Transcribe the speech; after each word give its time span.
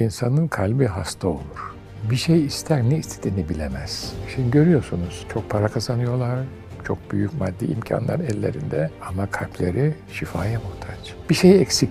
insanın 0.00 0.48
kalbi 0.48 0.86
hasta 0.86 1.28
olur. 1.28 1.74
Bir 2.10 2.16
şey 2.16 2.44
ister 2.44 2.82
ne 2.82 2.98
istediğini 2.98 3.48
bilemez. 3.48 4.12
Şimdi 4.34 4.50
görüyorsunuz 4.50 5.26
çok 5.32 5.50
para 5.50 5.68
kazanıyorlar, 5.68 6.38
çok 6.84 7.12
büyük 7.12 7.40
maddi 7.40 7.64
imkanlar 7.64 8.20
ellerinde 8.20 8.90
ama 9.08 9.26
kalpleri 9.26 9.94
şifaya 10.12 10.60
muhtaç. 10.60 11.14
Bir 11.30 11.34
şey 11.34 11.60
eksik. 11.62 11.90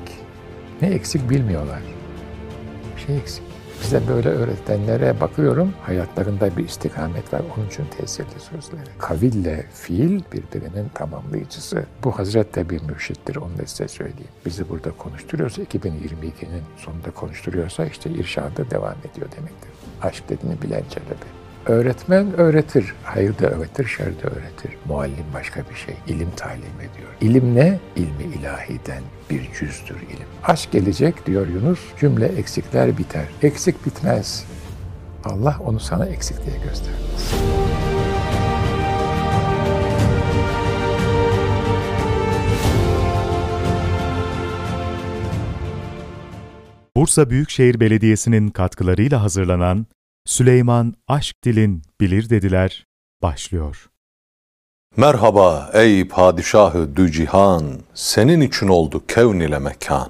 Ne 0.81 0.88
eksik 0.88 1.29
bilmiyorlar. 1.29 1.81
Bir 2.96 3.01
şey 3.01 3.17
eksik. 3.17 3.46
Bize 3.81 4.01
böyle 4.07 4.29
öğretenlere 4.29 5.21
bakıyorum. 5.21 5.73
Hayatlarında 5.83 6.57
bir 6.57 6.65
istikamet 6.65 7.33
var. 7.33 7.41
Onun 7.57 7.67
için 7.67 7.85
tesirli 7.97 8.39
sözleri. 8.39 8.89
Kaville 8.97 9.65
fiil 9.73 10.21
birbirinin 10.33 10.89
tamamlayıcısı. 10.93 11.85
Bu 12.03 12.19
Hazret 12.19 12.55
de 12.55 12.69
bir 12.69 12.81
mürşittir. 12.81 13.35
Onu 13.35 13.57
da 13.57 13.65
size 13.65 13.87
söyleyeyim. 13.87 14.31
Bizi 14.46 14.69
burada 14.69 14.92
konuşturuyorsa 14.92 15.61
2022'nin 15.61 16.63
sonunda 16.77 17.11
konuşturuyorsa 17.11 17.85
işte 17.85 18.09
irşada 18.09 18.71
devam 18.71 18.95
ediyor 19.11 19.27
demektir. 19.38 19.71
Aşk 20.02 20.30
dediğini 20.30 20.61
bilen 20.61 20.83
Çelebi. 20.89 21.46
Öğretmen 21.67 22.39
öğretir. 22.39 22.94
Hayır 23.03 23.39
da 23.39 23.48
öğretir, 23.48 23.85
şer 23.85 24.05
de 24.05 24.27
öğretir. 24.27 24.71
Muallim 24.85 25.25
başka 25.34 25.62
bir 25.70 25.75
şey. 25.75 25.95
İlim 26.08 26.31
talim 26.35 26.75
ediyor. 26.80 27.09
İlim 27.21 27.55
ne? 27.55 27.80
İlmi 27.95 28.35
ilahiden 28.39 29.03
bir 29.30 29.41
cüzdür 29.59 29.95
ilim. 29.95 30.27
Aşk 30.44 30.72
gelecek 30.72 31.25
diyor 31.25 31.48
Yunus. 31.48 31.80
Cümle 31.99 32.25
eksikler 32.25 32.98
biter. 32.98 33.25
Eksik 33.44 33.85
bitmez. 33.85 34.45
Allah 35.23 35.58
onu 35.66 35.80
sana 35.80 36.05
eksik 36.05 36.45
diye 36.45 36.55
göstermez. 36.58 37.34
Bursa 46.95 47.30
Büyükşehir 47.30 47.80
Belediyesi'nin 47.80 48.49
katkılarıyla 48.49 49.23
hazırlanan 49.23 49.86
Süleyman 50.27 50.94
Aşk 51.08 51.44
Dilin 51.44 51.81
Bilir 52.02 52.30
Dediler 52.30 52.88
başlıyor. 53.22 53.89
Merhaba 54.97 55.72
ey 55.73 56.08
padişahı 56.08 56.95
dü 56.95 57.11
cihan, 57.11 57.64
senin 57.94 58.42
için 58.42 58.67
oldu 58.67 59.03
kevn 59.08 59.39
ile 59.39 59.59
mekan. 59.59 60.09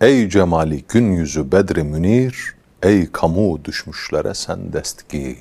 Ey 0.00 0.28
cemali 0.28 0.84
gün 0.88 1.12
yüzü 1.12 1.52
bedri 1.52 1.82
münir, 1.82 2.54
ey 2.82 3.12
kamu 3.12 3.64
düşmüşlere 3.64 4.34
sen 4.34 4.72
destgir. 4.72 5.36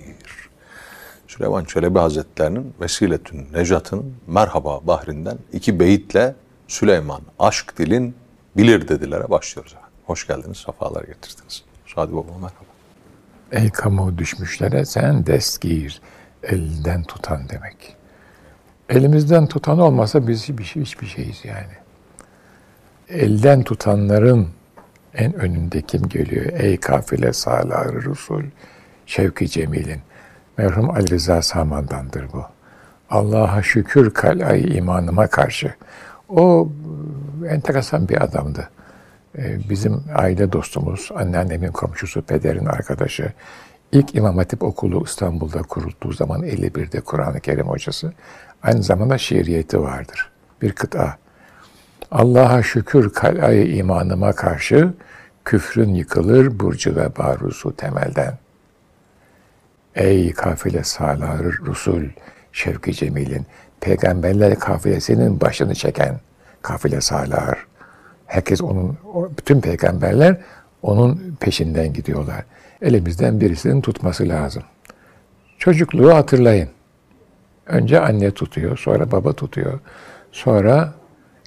Süleyman 1.27 1.65
Çelebi 1.65 1.99
Hazretlerinin 1.99 2.73
Vesiletün 2.81 3.47
Necat'ın 3.53 4.15
Merhaba 4.27 4.87
Bahrinden 4.87 5.37
iki 5.53 5.79
beyitle 5.79 6.35
Süleyman 6.67 7.21
Aşk 7.39 7.77
Dilin 7.77 8.15
Bilir 8.57 8.87
Dedilere 8.87 9.29
başlıyoruz. 9.29 9.75
Hoş 10.05 10.27
geldiniz, 10.27 10.57
sefalar 10.57 11.03
getirdiniz. 11.03 11.63
Sadi 11.95 12.13
Baba 12.13 12.31
merhaba. 12.41 12.70
Ey 13.51 13.69
kamu 13.69 14.17
düşmüşlere 14.17 14.85
sen 14.85 15.25
dest 15.25 15.61
giyir, 15.61 16.01
elden 16.43 17.03
tutan 17.03 17.49
demek. 17.49 17.95
Elimizden 18.89 19.47
tutan 19.47 19.79
olmasa 19.79 20.27
biz 20.27 20.43
hiçbir, 20.43 20.63
şey, 20.63 20.81
hiçbir 20.81 21.07
şeyiz 21.07 21.45
yani. 21.45 21.73
Elden 23.09 23.63
tutanların 23.63 24.47
en 25.13 25.33
önünde 25.33 25.81
kim 25.81 26.09
geliyor? 26.09 26.45
Ey 26.45 26.77
kafile 26.77 27.33
salâ 27.33 27.85
Rusul, 27.85 28.43
Şevki 29.05 29.49
Cemil'in. 29.49 30.01
Merhum 30.57 30.89
Ali 30.89 31.09
Rıza 31.09 31.41
Saman'dandır 31.41 32.33
bu. 32.33 32.45
Allah'a 33.09 33.63
şükür 33.63 34.13
kalay 34.13 34.77
imanıma 34.77 35.27
karşı. 35.27 35.73
O 36.29 36.69
enteresan 37.49 38.09
bir 38.09 38.23
adamdı. 38.23 38.69
Ee, 39.37 39.69
bizim 39.69 40.03
aile 40.15 40.51
dostumuz, 40.51 41.09
anneannemin 41.15 41.71
komşusu, 41.71 42.21
pederin 42.21 42.65
arkadaşı, 42.65 43.33
ilk 43.91 44.15
İmam 44.15 44.37
Hatip 44.37 44.63
okulu 44.63 45.03
İstanbul'da 45.05 45.61
kurulduğu 45.61 46.11
zaman 46.11 46.43
51'de 46.43 47.01
Kur'an-ı 47.01 47.39
Kerim 47.39 47.67
hocası. 47.67 48.13
Aynı 48.63 48.83
zamanda 48.83 49.17
şiiriyeti 49.17 49.81
vardır. 49.81 50.31
Bir 50.61 50.71
kıta. 50.71 51.17
Allah'a 52.11 52.63
şükür 52.63 53.13
kal'ayı 53.13 53.75
imanıma 53.75 54.33
karşı 54.33 54.93
küfrün 55.45 55.93
yıkılır 55.93 56.59
burcu 56.59 56.95
ve 56.95 57.17
barusu 57.17 57.75
temelden. 57.75 58.37
Ey 59.95 60.33
kafile 60.33 60.83
salar 60.83 61.43
Rusul 61.43 62.03
Şevki 62.51 62.93
Cemil'in 62.93 63.45
peygamberler 63.81 64.59
kafilesinin 64.59 65.41
başını 65.41 65.75
çeken 65.75 66.19
kafile 66.61 67.01
salar 67.01 67.65
Herkes 68.31 68.61
onun, 68.61 68.97
bütün 69.37 69.61
peygamberler 69.61 70.37
onun 70.81 71.35
peşinden 71.39 71.93
gidiyorlar. 71.93 72.45
Elimizden 72.81 73.41
birisinin 73.41 73.81
tutması 73.81 74.29
lazım. 74.29 74.63
Çocukluğu 75.57 76.13
hatırlayın. 76.15 76.69
Önce 77.65 77.99
anne 77.99 78.31
tutuyor, 78.31 78.77
sonra 78.77 79.11
baba 79.11 79.33
tutuyor. 79.33 79.79
Sonra 80.31 80.93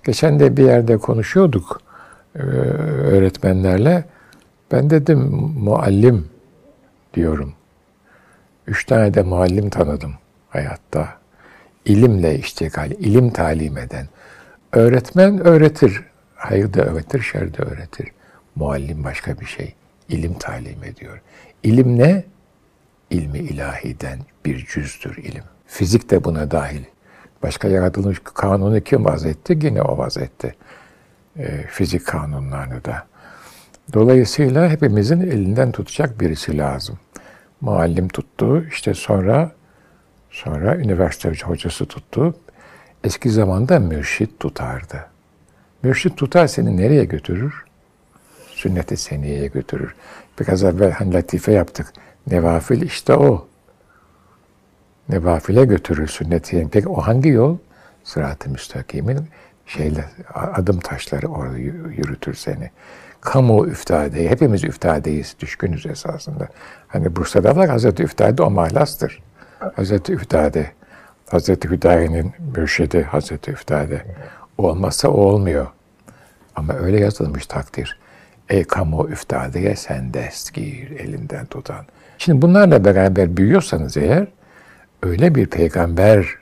geçen 0.05 0.41
de 0.41 0.57
bir 0.57 0.65
yerde 0.65 0.97
konuşuyorduk 0.97 1.81
e, 2.37 2.39
öğretmenlerle. 2.39 4.05
Ben 4.73 4.91
dedim 4.91 5.19
muallim 5.59 6.29
diyorum. 7.15 7.55
Üç 8.67 8.85
tane 8.85 9.15
de 9.15 9.23
muallim 9.23 9.71
tanıdım 9.71 10.15
hayatta. 10.49 11.09
İlimle 11.85 12.39
iştigal, 12.39 12.91
ilim 12.91 13.31
talim 13.31 13.79
eden. 13.79 14.07
Öğretmen 14.73 15.47
öğretir 15.47 16.14
Hayır 16.49 16.75
da 16.75 16.83
öğretir, 16.83 17.23
şer 17.23 17.55
de 17.55 17.63
öğretir. 17.63 18.09
Muallim 18.57 19.05
başka 19.05 19.41
bir 19.41 19.47
şey. 19.47 19.75
İlim 20.09 20.35
talim 20.35 20.85
ediyor. 20.85 21.21
İlim 21.63 21.99
ne? 21.99 22.25
İlmi 23.11 23.39
ilahiden 23.39 24.19
bir 24.45 24.67
cüzdür 24.67 25.17
ilim. 25.17 25.45
Fizik 25.67 26.11
de 26.11 26.25
buna 26.25 26.51
dahil. 26.51 26.85
Başka 27.43 27.69
yaratılmış 27.69 28.19
kanunu 28.25 28.81
kim 28.81 29.05
vazetti? 29.05 29.59
Yine 29.63 29.83
o 29.83 29.99
vazetti. 29.99 30.55
E, 31.37 31.63
fizik 31.63 32.07
kanunlarını 32.07 32.85
da. 32.85 33.07
Dolayısıyla 33.93 34.69
hepimizin 34.69 35.21
elinden 35.21 35.73
tutacak 35.73 36.21
birisi 36.21 36.59
lazım. 36.59 36.99
Muallim 37.61 38.09
tuttu, 38.09 38.65
işte 38.65 38.95
sonra 38.95 39.53
sonra 40.31 40.77
üniversite 40.77 41.33
hocası 41.45 41.87
tuttu. 41.87 42.35
Eski 43.05 43.31
zamanda 43.31 43.79
mürşit 43.79 44.41
tutardı. 44.41 45.14
Mürşit 45.85 46.17
tutar 46.17 46.47
seni 46.47 46.77
nereye 46.77 47.05
götürür? 47.05 47.65
Sünnet-i 48.49 48.97
seniyeye 48.97 49.47
götürür. 49.47 49.95
Biraz 50.41 50.65
evvel 50.65 50.91
hani 50.91 51.15
latife 51.15 51.53
yaptık. 51.53 51.93
Nevafil 52.27 52.83
işte 52.83 53.15
o. 53.15 53.47
Nevafile 55.09 55.65
götürür 55.65 56.09
sünnet-i 56.09 56.69
Peki 56.73 56.89
o 56.89 57.01
hangi 57.01 57.29
yol? 57.29 57.59
Sırat-ı 58.05 58.51
müstakimin 58.51 59.29
şeyle 59.67 60.05
adım 60.35 60.81
taşları 60.81 61.29
orada 61.29 61.59
yürütür 61.59 62.35
seni. 62.35 62.71
Kamu 63.21 63.67
üftadeye, 63.67 64.31
hepimiz 64.31 64.65
üftadeyiz, 64.65 65.37
düşkünüz 65.41 65.87
esasında. 65.87 66.49
Hani 66.89 67.17
Bursa'da 67.17 67.57
var 67.57 67.69
Hazreti 67.69 68.03
Üftade 68.03 68.43
o 68.43 68.51
mahlastır. 68.51 69.23
Hazreti 69.77 70.13
Üftade, 70.13 70.73
Hazreti 71.31 71.71
Hüdayi'nin 71.71 72.33
mürşidi 72.57 73.03
Hazreti 73.03 73.51
Üftade. 73.51 74.05
Olmazsa 74.59 75.09
olmuyor. 75.09 75.67
Ama 76.57 76.75
öyle 76.75 77.01
yazılmış 77.01 77.47
takdir. 77.47 77.99
Ey 78.49 78.65
kamu 78.65 79.09
üftadeye 79.09 79.77
sen 79.77 80.15
dest 80.15 80.55
gir 80.55 80.91
elinden 80.91 81.47
tutan. 81.47 81.85
Şimdi 82.19 82.43
bunlarla 82.43 82.85
beraber 82.85 83.37
büyüyorsanız 83.37 83.97
eğer 83.97 84.27
öyle 85.03 85.35
bir 85.35 85.47
peygamber 85.47 86.35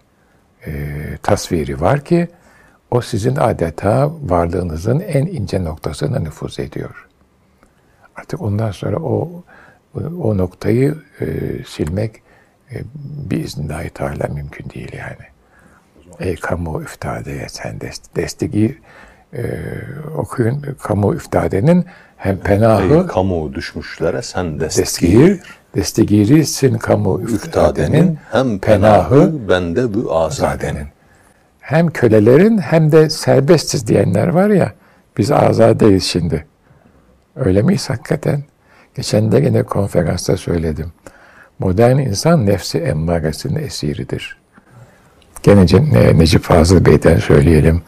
e, 0.67 0.73
tasviri 1.23 1.81
var 1.81 2.05
ki 2.05 2.29
o 2.91 3.01
sizin 3.01 3.37
adeta 3.37 4.11
varlığınızın 4.23 5.01
en 5.01 5.27
ince 5.27 5.65
noktasına 5.65 6.19
nüfuz 6.19 6.59
ediyor. 6.59 7.09
Artık 8.17 8.43
ondan 8.43 8.71
sonra 8.71 8.97
o 8.97 9.45
o 10.21 10.39
noktayı 10.39 10.97
e, 11.21 11.27
silmek 11.67 12.23
e, 12.73 12.77
bir 13.31 13.45
iznillahü 13.45 13.91
teala 13.91 14.29
mümkün 14.29 14.71
değil 14.71 14.93
yani. 14.93 15.32
Ey 16.21 16.37
kamu 16.37 16.83
üftadeye 16.83 17.47
sen 17.49 17.81
dest, 17.81 18.17
destigi 18.17 18.79
e, 19.35 19.43
okuyun. 20.17 20.65
Kamu 20.83 21.15
üftadenin 21.15 21.87
hem 22.17 22.39
penahı 22.39 22.95
Ey 22.95 23.07
kamu 23.07 23.55
düşmüşlere 23.55 24.23
sen 24.23 24.61
destigir. 24.61 25.41
Destigirisin 25.77 26.79
kamu 26.79 27.21
üftadenin 27.21 28.19
hem 28.31 28.59
penahı 28.59 29.49
bende 29.49 29.95
bu 29.95 30.17
azadenin. 30.17 30.87
Hem 31.61 31.89
kölelerin 31.89 32.59
hem 32.59 32.93
de 32.93 33.11
serbestiz 33.11 33.87
diyenler 33.87 34.29
var 34.29 34.51
ya 34.51 34.73
biz 35.19 35.31
azadeyiz 35.31 36.05
şimdi. 36.05 36.47
Öyle 37.37 37.63
miyiz 37.63 37.91
hakikaten? 37.91 38.45
Geçen 38.95 39.33
de 39.33 39.39
yine 39.39 39.63
konferansta 39.63 40.37
söyledim. 40.37 40.93
Modern 41.59 41.99
insan 41.99 42.47
nefsi 42.47 42.79
emmaresinin 42.79 43.63
esiridir. 43.63 44.42
Gene 45.43 45.67
Necip 46.19 46.43
Fazıl 46.43 46.85
Bey'den 46.85 47.19
söyleyelim. 47.19 47.83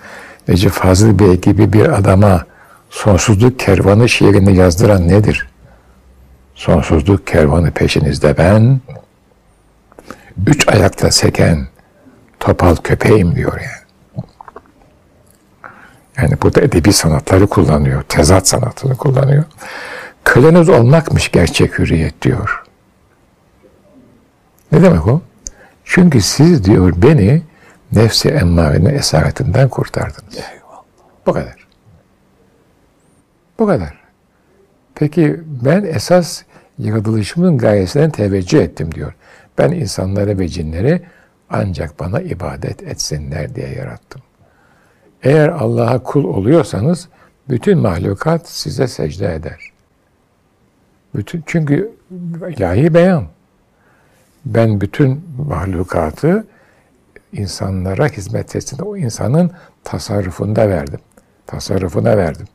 Necip 0.48 0.72
Fazıl 0.72 1.18
Bey 1.18 1.40
gibi 1.40 1.72
bir 1.72 1.98
adama 1.98 2.44
sonsuzluk 2.90 3.58
kervanı 3.58 4.08
şiirini 4.08 4.56
yazdıran 4.56 5.08
nedir? 5.08 5.48
Sonsuzluk 6.54 7.26
kervanı 7.26 7.70
peşinizde 7.70 8.38
ben. 8.38 8.80
Üç 10.46 10.68
ayakta 10.68 11.10
seken 11.10 11.66
topal 12.40 12.76
köpeğim 12.76 13.34
diyor 13.34 13.60
yani. 13.60 13.84
Yani 16.16 16.42
burada 16.42 16.60
edebi 16.60 16.92
sanatları 16.92 17.46
kullanıyor. 17.46 18.02
Tezat 18.02 18.48
sanatını 18.48 18.96
kullanıyor. 18.96 19.44
Köleniz 20.24 20.68
olmakmış 20.68 21.30
gerçek 21.30 21.78
hürriyet 21.78 22.22
diyor. 22.22 22.62
Ne 24.72 24.82
demek 24.82 25.06
o? 25.06 25.22
Çünkü 25.84 26.20
siz 26.20 26.64
diyor 26.64 26.92
beni 26.96 27.42
nefsi 27.92 28.28
emmarenin 28.28 28.94
esaretinden 28.94 29.68
kurtardınız. 29.68 30.36
Eyvallah. 30.36 30.82
Bu 31.26 31.32
kadar. 31.32 31.66
Bu 33.58 33.66
kadar. 33.66 34.00
Peki 34.94 35.40
ben 35.64 35.82
esas 35.82 36.42
yaratılışımın 36.78 37.58
gayesine 37.58 38.10
teveccüh 38.10 38.60
ettim 38.60 38.94
diyor. 38.94 39.14
Ben 39.58 39.72
insanları 39.72 40.38
ve 40.38 40.48
cinleri 40.48 41.02
ancak 41.50 42.00
bana 42.00 42.20
ibadet 42.20 42.82
etsinler 42.82 43.54
diye 43.54 43.68
yarattım. 43.68 44.22
Eğer 45.22 45.48
Allah'a 45.48 46.02
kul 46.02 46.24
oluyorsanız 46.24 47.08
bütün 47.48 47.78
mahlukat 47.78 48.48
size 48.48 48.86
secde 48.88 49.34
eder. 49.34 49.72
Bütün 51.14 51.44
çünkü 51.46 51.92
ilahi 52.48 52.94
beyan. 52.94 53.26
Ben 54.44 54.80
bütün 54.80 55.24
mahlukatı 55.48 56.46
insanlara 57.32 58.08
hizmet 58.08 58.56
etsin. 58.56 58.78
O 58.78 58.96
insanın 58.96 59.50
tasarrufunda 59.84 60.68
verdim. 60.68 61.00
Tasarrufuna 61.46 62.16
verdim. 62.16 62.46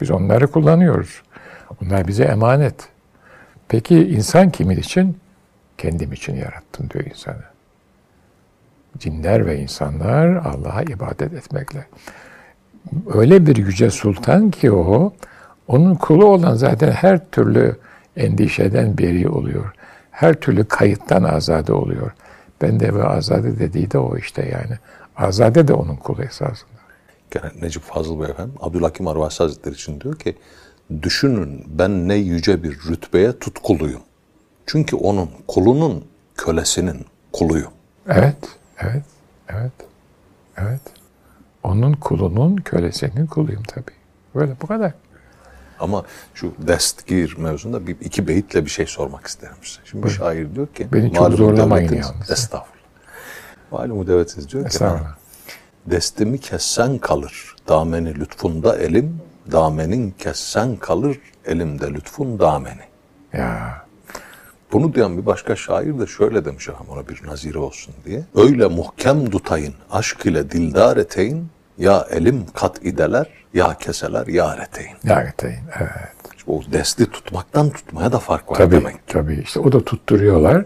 Biz 0.00 0.10
onları 0.10 0.46
kullanıyoruz. 0.46 1.22
Onlar 1.82 2.08
bize 2.08 2.24
emanet. 2.24 2.88
Peki 3.68 4.08
insan 4.08 4.50
kimin 4.50 4.76
için? 4.76 5.18
Kendim 5.78 6.12
için 6.12 6.36
yarattım 6.36 6.90
diyor 6.90 7.04
insanı. 7.04 7.42
Cinler 8.98 9.46
ve 9.46 9.58
insanlar 9.58 10.26
Allah'a 10.28 10.82
ibadet 10.82 11.32
etmekle. 11.32 11.86
Öyle 13.14 13.46
bir 13.46 13.56
yüce 13.56 13.90
sultan 13.90 14.50
ki 14.50 14.72
o, 14.72 15.12
onun 15.68 15.94
kulu 15.94 16.24
olan 16.26 16.54
zaten 16.54 16.90
her 16.90 17.30
türlü 17.30 17.76
endişeden 18.16 18.98
beri 18.98 19.28
oluyor. 19.28 19.72
Her 20.18 20.34
türlü 20.34 20.64
kayıttan 20.64 21.22
azade 21.22 21.72
oluyor. 21.72 22.12
Ben 22.62 22.80
de 22.80 22.94
ve 22.94 23.04
azade 23.04 23.58
dediği 23.58 23.90
de 23.90 23.98
o 23.98 24.16
işte 24.16 24.42
yani. 24.42 24.78
Azade 25.16 25.68
de 25.68 25.72
onun 25.72 25.96
kulu 25.96 26.22
esasında. 26.22 26.70
Gene 27.30 27.50
Necip 27.62 27.82
Fazıl 27.82 28.20
Bey 28.20 28.30
efendim, 28.30 28.54
Abdülhakim 28.60 29.08
Arvasi 29.08 29.42
Hazretleri 29.42 29.74
için 29.74 30.00
diyor 30.00 30.18
ki, 30.18 30.36
düşünün 31.02 31.64
ben 31.68 32.08
ne 32.08 32.14
yüce 32.14 32.62
bir 32.62 32.78
rütbeye 32.88 33.38
tutkuluyum. 33.38 34.00
Çünkü 34.66 34.96
onun 34.96 35.30
kulunun 35.48 36.04
kölesinin 36.36 37.06
kuluyum. 37.32 37.72
Evet, 38.08 38.36
evet, 38.78 39.04
evet, 39.48 39.72
evet. 40.56 40.82
Onun 41.62 41.92
kulunun 41.92 42.56
kölesinin 42.56 43.26
kuluyum 43.26 43.62
tabii. 43.62 43.96
Böyle 44.34 44.52
bu 44.62 44.66
kadar. 44.66 44.92
Ama 45.80 46.04
şu 46.34 46.52
destgir 46.58 47.36
mevzunda 47.38 47.86
bir 47.86 47.96
iki 48.00 48.28
beyitle 48.28 48.64
bir 48.64 48.70
şey 48.70 48.86
sormak 48.86 49.26
isterim 49.26 49.56
size. 49.62 49.80
Şimdi 49.84 50.06
bir 50.06 50.10
şair 50.10 50.54
diyor 50.54 50.66
ki, 50.66 50.88
Beni 50.92 51.12
çok 51.12 51.20
"Malumu 51.20 51.36
zorlamayın 51.36 51.88
devletiniz-" 51.88 52.12
yalnız. 52.14 52.30
Estağfurullah. 52.30 52.78
Malumu 53.70 54.06
devletiniz 54.06 54.50
diyor 54.52 54.68
ki. 54.70 54.78
Destimi 55.86 56.38
kessen 56.40 56.98
kalır, 56.98 57.56
dameni 57.68 58.14
lütfunda 58.14 58.76
elim, 58.76 59.20
damenin 59.52 60.14
kessen 60.18 60.76
kalır, 60.76 61.18
elimde 61.46 61.86
lütfun 61.86 62.38
dameni. 62.38 62.82
Ya 63.32 63.82
Bunu 64.72 64.94
diyen 64.94 65.18
bir 65.18 65.26
başka 65.26 65.56
şair 65.56 65.98
de 65.98 66.06
şöyle 66.06 66.44
demiş 66.44 66.68
ona 66.88 67.08
bir 67.08 67.26
nazire 67.26 67.58
olsun 67.58 67.94
diye. 68.04 68.24
Öyle 68.34 68.66
muhkem 68.66 69.30
tutayın, 69.30 69.74
aşk 69.90 70.26
ile 70.26 70.50
dildar 70.50 70.96
eteyin, 70.96 71.48
ya 71.78 72.06
elim 72.10 72.46
kat 72.54 72.84
ideler, 72.84 73.26
ya 73.54 73.74
keseler 73.74 74.26
yar 74.26 74.58
eteyin. 74.58 74.96
Yargıtayın, 75.04 75.60
evet. 75.78 76.36
İşte 76.36 76.50
o 76.50 76.62
desti 76.72 77.10
tutmaktan 77.10 77.70
tutmaya 77.70 78.12
da 78.12 78.18
fark 78.18 78.50
var 78.50 78.56
Tabii, 78.56 78.76
demek. 78.76 79.06
tabii. 79.06 79.40
İşte 79.44 79.60
o 79.60 79.72
da 79.72 79.84
tutturuyorlar. 79.84 80.64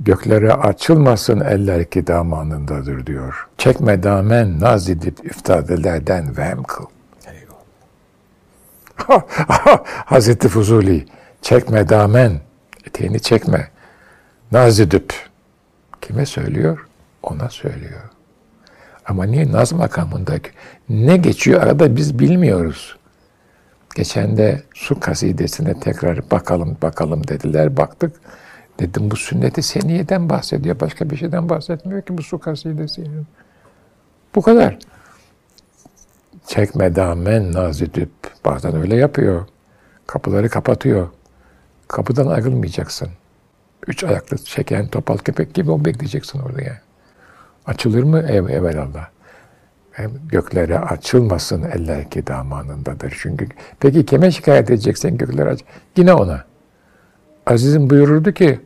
Göklere 0.00 0.52
açılmasın 0.52 1.40
eller 1.40 1.90
ki 1.90 2.06
damanındadır 2.06 3.06
diyor. 3.06 3.48
Çekme 3.58 4.02
damen 4.02 4.60
naz 4.60 4.90
edip 4.90 5.26
iftadelerden 5.26 6.36
vem 6.36 6.62
kıl. 6.62 6.84
Hazreti 10.04 10.48
Fuzuli, 10.48 11.06
çekme 11.42 11.88
damen, 11.88 12.40
eteğini 12.86 13.20
çekme. 13.20 13.70
Naz 14.52 14.80
edip. 14.80 15.14
Kime 16.00 16.26
söylüyor? 16.26 16.86
Ona 17.22 17.48
söylüyor. 17.50 18.00
Ama 19.06 19.24
niye 19.24 19.52
naz 19.52 19.72
makamındaki? 19.72 20.50
Ne 20.88 21.16
geçiyor 21.16 21.62
arada 21.62 21.96
biz 21.96 22.18
bilmiyoruz. 22.18 22.96
Geçen 23.96 24.36
de 24.36 24.62
su 24.74 25.00
kasidesine 25.00 25.80
tekrar 25.80 26.30
bakalım 26.30 26.76
bakalım 26.82 27.28
dediler. 27.28 27.76
Baktık. 27.76 28.16
Dedim 28.78 29.10
bu 29.10 29.16
sünneti 29.16 29.62
seniyeden 29.62 30.28
bahsediyor. 30.28 30.80
Başka 30.80 31.10
bir 31.10 31.16
şeyden 31.16 31.48
bahsetmiyor 31.48 32.02
ki 32.02 32.18
bu 32.18 32.22
su 32.22 32.38
kasidesi. 32.38 33.04
Bu 34.34 34.42
kadar. 34.42 34.78
Çekme 36.46 36.96
damen 36.96 37.52
naz 37.52 37.82
edip. 37.82 38.10
Bazen 38.44 38.76
öyle 38.76 38.96
yapıyor. 38.96 39.46
Kapıları 40.06 40.48
kapatıyor. 40.48 41.08
Kapıdan 41.88 42.26
ayrılmayacaksın. 42.26 43.08
Üç 43.86 44.04
ayaklı 44.04 44.38
çeken 44.38 44.88
topal 44.88 45.18
köpek 45.18 45.54
gibi 45.54 45.70
o 45.70 45.84
bekleyeceksin 45.84 46.38
orada 46.38 46.62
yani. 46.62 46.78
Açılır 47.70 48.02
mı? 48.02 48.20
Ev, 48.20 48.48
evelallah. 48.48 49.08
Hem 49.92 50.10
göklere 50.28 50.78
açılmasın 50.78 51.62
eller 51.62 52.10
ki 52.10 52.26
damanındadır. 52.26 53.18
Çünkü 53.22 53.46
peki 53.80 54.06
kime 54.06 54.30
şikayet 54.30 54.70
edeceksin 54.70 55.16
gökler 55.18 55.46
aç? 55.46 55.60
Yine 55.96 56.12
ona. 56.12 56.44
Aziz'im 57.46 57.90
buyururdu 57.90 58.32
ki 58.32 58.60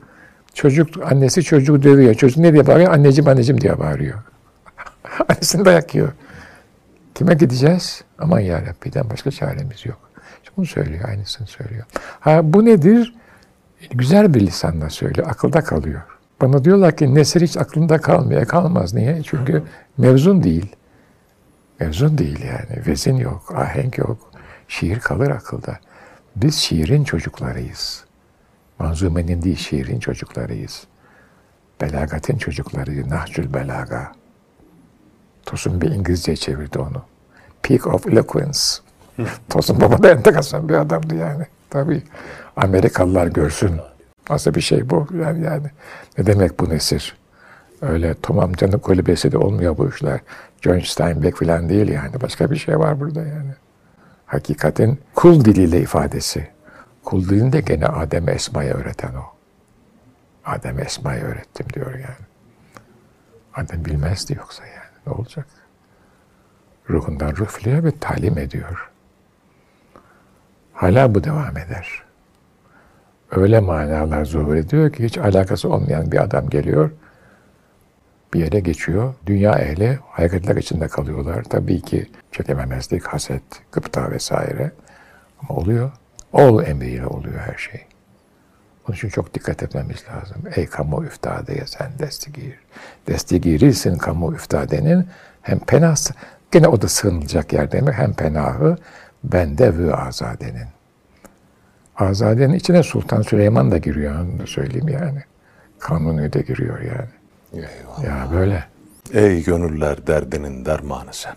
çocuk 0.54 1.12
annesi 1.12 1.42
çocuğu 1.42 1.82
dövüyor. 1.82 2.14
Çocuk 2.14 2.38
ne 2.38 2.52
diye 2.52 2.66
bağırıyor? 2.66 2.92
Anneciğim 2.92 3.28
anneciğim 3.28 3.60
diye 3.60 3.78
bağırıyor. 3.78 4.18
Annesini 5.28 5.64
dayak 5.64 5.94
yiyor. 5.94 6.12
Kime 7.14 7.34
gideceğiz? 7.34 8.04
Aman 8.18 8.40
ya 8.40 8.62
Rabbi'den 8.62 9.10
başka 9.10 9.30
çaremiz 9.30 9.86
yok. 9.86 9.98
Bunu 10.56 10.66
söylüyor, 10.66 11.08
aynısını 11.08 11.46
söylüyor. 11.46 11.84
Ha 12.20 12.40
bu 12.44 12.64
nedir? 12.64 13.14
Güzel 13.90 14.34
bir 14.34 14.40
lisanla 14.40 14.90
söylüyor, 14.90 15.26
akılda 15.30 15.64
kalıyor. 15.64 16.02
Bana 16.40 16.64
diyorlar 16.64 16.96
ki 16.96 17.14
Nesir 17.14 17.40
hiç 17.40 17.56
aklında 17.56 17.98
kalmıyor. 17.98 18.42
E, 18.42 18.44
Kalmaz. 18.44 18.94
Niye? 18.94 19.22
Çünkü 19.22 19.62
mevzun 19.98 20.42
değil. 20.42 20.76
Mevzun 21.80 22.18
değil 22.18 22.40
yani. 22.44 22.86
Vezin 22.86 23.16
yok, 23.16 23.52
ahenk 23.56 23.98
yok. 23.98 24.30
Şiir 24.68 25.00
kalır 25.00 25.30
akılda. 25.30 25.78
Biz 26.36 26.54
şiirin 26.56 27.04
çocuklarıyız. 27.04 28.04
Manzumenin 28.78 29.42
değil, 29.42 29.56
şiirin 29.56 29.98
çocuklarıyız. 30.00 30.84
Belagatin 31.80 32.38
çocuklarıyız. 32.38 33.06
Nahcül 33.06 33.54
belaga. 33.54 34.12
Tosun 35.46 35.80
bir 35.80 35.90
İngilizce 35.90 36.36
çevirdi 36.36 36.78
onu. 36.78 37.02
Peak 37.62 37.86
of 37.86 38.06
Eloquence. 38.06 38.58
Tosun 39.50 39.80
Baba 39.80 40.02
da 40.02 40.10
enteresan 40.10 40.68
bir 40.68 40.74
adamdı 40.74 41.14
yani. 41.14 41.46
Tabii 41.70 42.02
Amerikalılar 42.56 43.26
görsün. 43.26 43.80
Nasıl 44.30 44.54
bir 44.54 44.60
şey 44.60 44.90
bu 44.90 45.06
yani, 45.20 45.44
yani. 45.44 45.66
Ne 46.18 46.26
demek 46.26 46.60
bu 46.60 46.70
nesir? 46.70 47.16
Öyle 47.82 48.14
Tom 48.14 48.38
amcanın 48.38 48.78
kulübesi 48.78 49.32
de 49.32 49.38
olmuyor 49.38 49.78
bu 49.78 49.88
işler. 49.88 50.20
John 50.60 50.78
Steinbeck 50.78 51.38
falan 51.38 51.68
değil 51.68 51.88
yani. 51.88 52.20
Başka 52.20 52.50
bir 52.50 52.56
şey 52.56 52.78
var 52.78 53.00
burada 53.00 53.20
yani. 53.20 53.52
Hakikatin 54.26 55.00
kul 55.14 55.44
diliyle 55.44 55.80
ifadesi. 55.80 56.48
Kul 57.04 57.28
dilini 57.28 57.52
de 57.52 57.60
gene 57.60 57.86
Adem 57.86 58.28
Esma'ya 58.28 58.74
öğreten 58.74 59.14
o. 59.14 59.34
Adem 60.44 60.78
Esma'ya 60.78 61.24
öğrettim 61.24 61.66
diyor 61.74 61.94
yani. 61.94 62.26
Adem 63.54 63.84
bilmezdi 63.84 64.34
yoksa 64.34 64.66
yani. 64.66 64.94
Ne 65.06 65.12
olacak? 65.12 65.46
Ruhundan 66.90 67.36
ruh 67.36 67.66
ve 67.66 67.90
talim 68.00 68.38
ediyor. 68.38 68.90
Hala 70.72 71.14
bu 71.14 71.24
devam 71.24 71.56
eder. 71.56 72.02
Öyle 73.34 73.60
manalar 73.60 74.24
zuhur 74.24 74.56
ediyor 74.56 74.92
ki 74.92 75.04
hiç 75.04 75.18
alakası 75.18 75.72
olmayan 75.72 76.12
bir 76.12 76.22
adam 76.22 76.48
geliyor, 76.48 76.90
bir 78.34 78.40
yere 78.40 78.60
geçiyor. 78.60 79.14
Dünya 79.26 79.52
ehli 79.52 79.98
hareketler 80.10 80.56
içinde 80.56 80.88
kalıyorlar. 80.88 81.44
Tabii 81.44 81.80
ki 81.80 82.10
çekememezlik, 82.32 83.06
haset, 83.06 83.42
gıpta 83.72 84.10
vesaire. 84.10 84.72
Ama 85.42 85.60
oluyor. 85.60 85.92
Ol 86.32 86.62
emriyle 86.62 87.06
oluyor 87.06 87.40
her 87.40 87.56
şey. 87.56 87.86
Onun 88.88 88.96
için 88.96 89.08
çok 89.08 89.34
dikkat 89.34 89.62
etmemiz 89.62 90.04
lazım. 90.08 90.42
Ey 90.56 90.66
kamu 90.66 91.04
üftadeye 91.04 91.66
sen 91.66 91.92
destigir. 91.98 92.58
Destigirilsin 93.06 93.98
kamu 93.98 94.34
üftadenin 94.34 95.08
hem 95.42 95.58
penası, 95.58 96.14
gene 96.50 96.68
o 96.68 96.82
da 96.82 96.88
sığınılacak 96.88 97.52
yer 97.52 97.72
demek, 97.72 97.94
hem 97.94 98.12
penahı 98.12 98.76
bende 99.24 99.78
ve 99.78 99.94
azadenin. 99.94 100.66
Azade'nin 101.98 102.54
içine 102.54 102.82
Sultan 102.82 103.22
Süleyman 103.22 103.70
da 103.70 103.78
giriyor 103.78 104.38
da 104.38 104.46
söyleyeyim 104.46 104.88
yani. 104.88 105.22
Kanuni 105.78 106.32
de 106.32 106.40
giriyor 106.40 106.80
yani. 106.80 107.08
Eyvallah. 107.52 108.04
Ya 108.04 108.28
böyle. 108.32 108.64
Ey 109.12 109.44
gönüller 109.44 110.06
derdinin 110.06 110.64
dermanı 110.64 111.10
sen. 111.12 111.34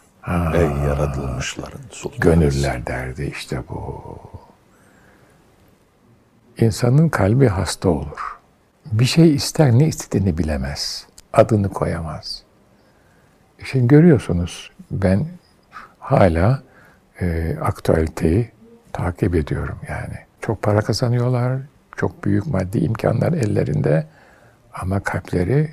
Ey 0.54 0.88
yaratılmışların 0.88 1.82
sultanı. 1.90 2.20
Gönüller 2.20 2.88
derdi 2.88 3.24
işte 3.26 3.64
bu. 3.70 4.04
İnsanın 6.58 7.10
kalbi 7.10 7.48
hasta 7.48 7.90
olur. 7.90 8.38
Bir 8.92 9.06
şey 9.06 9.36
ister 9.36 9.72
ne 9.72 9.88
istediğini 9.88 10.38
bilemez. 10.38 11.08
Adını 11.34 11.70
koyamaz. 11.70 12.44
Şimdi 13.64 13.88
görüyorsunuz 13.88 14.72
ben 14.92 15.28
hala 16.00 16.64
e, 17.22 17.56
aktüeliteyi 17.62 18.52
takip 18.94 19.36
ediyorum 19.36 19.80
yani. 19.90 20.27
Çok 20.42 20.62
para 20.62 20.82
kazanıyorlar, 20.82 21.60
çok 21.96 22.24
büyük 22.24 22.48
maddi 22.48 22.78
imkanlar 22.78 23.34
ellerinde 23.34 24.08
ama 24.74 25.00
kalpleri 25.00 25.70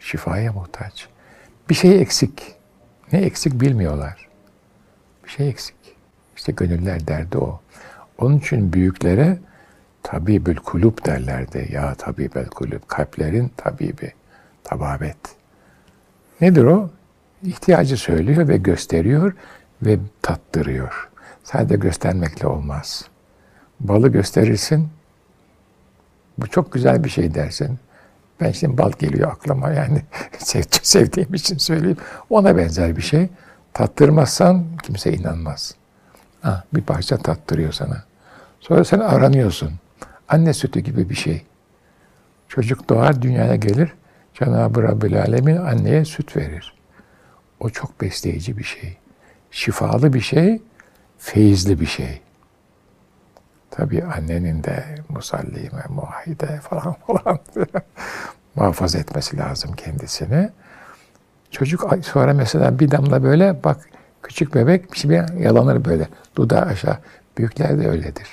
şifaya 0.00 0.52
muhtaç. 0.52 1.08
Bir 1.68 1.74
şey 1.74 2.02
eksik. 2.02 2.54
Ne 3.12 3.18
eksik 3.20 3.60
bilmiyorlar. 3.60 4.28
Bir 5.24 5.30
şey 5.30 5.48
eksik. 5.48 5.76
İşte 6.36 6.52
gönüller 6.52 7.06
derdi 7.06 7.38
o. 7.38 7.60
Onun 8.18 8.38
için 8.38 8.72
büyüklere 8.72 9.38
tabibül 10.02 10.56
kulüp 10.56 11.06
derlerdi. 11.06 11.68
Ya 11.72 11.94
tabibel 11.94 12.46
kulüp. 12.46 12.88
Kalplerin 12.88 13.52
tabibi. 13.56 14.12
Tababet. 14.64 15.16
Nedir 16.40 16.64
o? 16.64 16.90
İhtiyacı 17.42 17.96
söylüyor 17.96 18.48
ve 18.48 18.56
gösteriyor 18.56 19.32
ve 19.82 19.98
tattırıyor. 20.22 21.10
Sadece 21.54 21.76
göstermekle 21.76 22.46
olmaz. 22.46 23.04
Balı 23.80 24.08
gösterirsin. 24.08 24.88
Bu 26.38 26.46
çok 26.46 26.72
güzel 26.72 27.04
bir 27.04 27.08
şey 27.08 27.34
dersin. 27.34 27.78
Ben 28.40 28.50
şimdi 28.50 28.78
bal 28.78 28.92
geliyor 28.98 29.32
aklıma 29.32 29.70
yani 29.70 30.02
sev, 30.38 30.62
sevdiğim 30.82 31.34
için 31.34 31.58
söyleyeyim. 31.58 31.96
Ona 32.30 32.56
benzer 32.56 32.96
bir 32.96 33.02
şey. 33.02 33.28
Tattırmazsan 33.72 34.64
kimse 34.82 35.12
inanmaz. 35.12 35.74
Ha, 36.42 36.64
bir 36.74 36.82
parça 36.82 37.16
tattırıyor 37.16 37.72
sana. 37.72 38.04
Sonra 38.60 38.84
sen 38.84 39.00
aranıyorsun. 39.00 39.72
Anne 40.28 40.54
sütü 40.54 40.80
gibi 40.80 41.10
bir 41.10 41.14
şey. 41.14 41.42
Çocuk 42.48 42.88
doğar 42.88 43.22
dünyaya 43.22 43.56
gelir. 43.56 43.92
Cenab-ı 44.34 44.82
Rabbül 44.82 45.20
Alemin 45.20 45.56
anneye 45.56 46.04
süt 46.04 46.36
verir. 46.36 46.74
O 47.60 47.70
çok 47.70 48.00
besleyici 48.00 48.58
bir 48.58 48.64
şey. 48.64 48.96
Şifalı 49.50 50.12
bir 50.12 50.20
şey, 50.20 50.60
feyizli 51.24 51.80
bir 51.80 51.86
şey. 51.86 52.20
Tabii 53.70 54.04
annenin 54.04 54.64
de 54.64 54.84
musallime, 55.08 55.84
muahide 55.88 56.60
falan 56.60 56.96
falan 57.06 57.38
muhafaza 58.54 58.98
etmesi 58.98 59.36
lazım 59.36 59.72
kendisini. 59.72 60.50
Çocuk 61.50 61.90
sonra 62.02 62.34
mesela 62.34 62.78
bir 62.78 62.90
damla 62.90 63.22
böyle 63.22 63.64
bak 63.64 63.88
küçük 64.22 64.54
bebek 64.54 64.92
bir 64.92 64.98
şey 64.98 65.10
yalanır 65.38 65.84
böyle 65.84 66.08
dudağı 66.36 66.62
aşağı. 66.62 66.98
Büyükler 67.38 67.78
de 67.78 67.88
öyledir. 67.88 68.28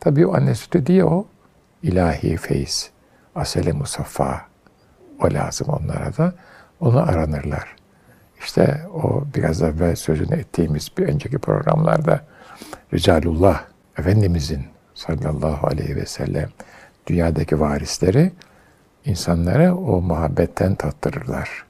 Tabii 0.00 0.26
o 0.26 0.36
anne 0.36 0.54
sütü 0.54 0.86
diye 0.86 1.04
o 1.04 1.26
ilahi 1.82 2.36
feyiz, 2.36 2.90
asele 3.34 3.72
musaffa 3.72 4.46
o 5.20 5.32
lazım 5.32 5.68
onlara 5.68 6.16
da. 6.16 6.32
Onu 6.80 6.98
aranırlar. 6.98 7.76
İşte 8.46 8.80
o 8.94 9.24
biraz 9.34 9.62
evvel 9.62 9.96
sözünü 9.96 10.34
ettiğimiz 10.34 10.88
bir 10.98 11.08
önceki 11.08 11.38
programlarda 11.38 12.20
Ricalullah 12.94 13.64
Efendimizin 13.98 14.64
sallallahu 14.94 15.66
aleyhi 15.66 15.96
ve 15.96 16.06
sellem 16.06 16.48
dünyadaki 17.06 17.60
varisleri 17.60 18.32
insanlara 19.04 19.74
o 19.74 20.00
muhabbetten 20.00 20.74
tattırırlar. 20.74 21.64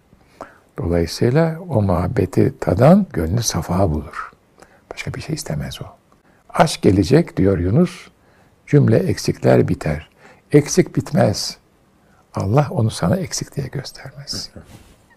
Dolayısıyla 0.79 1.61
o 1.69 1.83
muhabbeti 1.83 2.59
tadan 2.61 3.07
gönlü 3.13 3.43
safa 3.43 3.91
bulur. 3.91 4.33
Başka 4.93 5.15
bir 5.15 5.21
şey 5.21 5.35
istemez 5.35 5.83
o. 5.83 5.85
Aşk 6.49 6.83
gelecek 6.83 7.37
diyor 7.37 7.59
Yunus. 7.59 8.09
Cümle 8.67 8.99
eksikler 8.99 9.69
biter. 9.69 10.09
Eksik 10.53 10.97
bitmez. 10.97 11.57
Allah 12.35 12.67
onu 12.71 12.91
sana 12.91 13.17
eksik 13.17 13.57
diye 13.57 13.67
göstermez. 13.67 14.51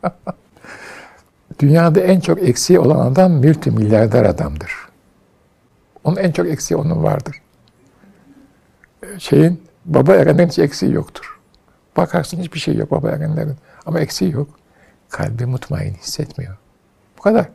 Dünyada 1.59 1.99
en 1.99 2.19
çok 2.19 2.43
eksiği 2.43 2.79
olan 2.79 3.11
adam 3.11 3.31
multimilyarder 3.31 4.23
adamdır. 4.23 4.73
Onun 6.03 6.15
en 6.15 6.31
çok 6.31 6.47
eksiği 6.47 6.77
onun 6.77 7.03
vardır. 7.03 7.41
Şeyin 9.17 9.63
baba 9.85 10.15
erenlerin 10.15 10.49
hiç 10.49 10.59
eksiği 10.59 10.93
yoktur. 10.93 11.39
Bakarsın 11.97 12.37
hiçbir 12.37 12.59
şey 12.59 12.75
yok 12.75 12.91
baba 12.91 13.09
erenlerin. 13.11 13.55
Ama 13.85 13.99
eksiği 13.99 14.31
yok. 14.31 14.49
Kalbi 15.09 15.45
mutmain 15.45 15.93
hissetmiyor. 15.93 16.57
Bu 17.17 17.21
kadar. 17.21 17.49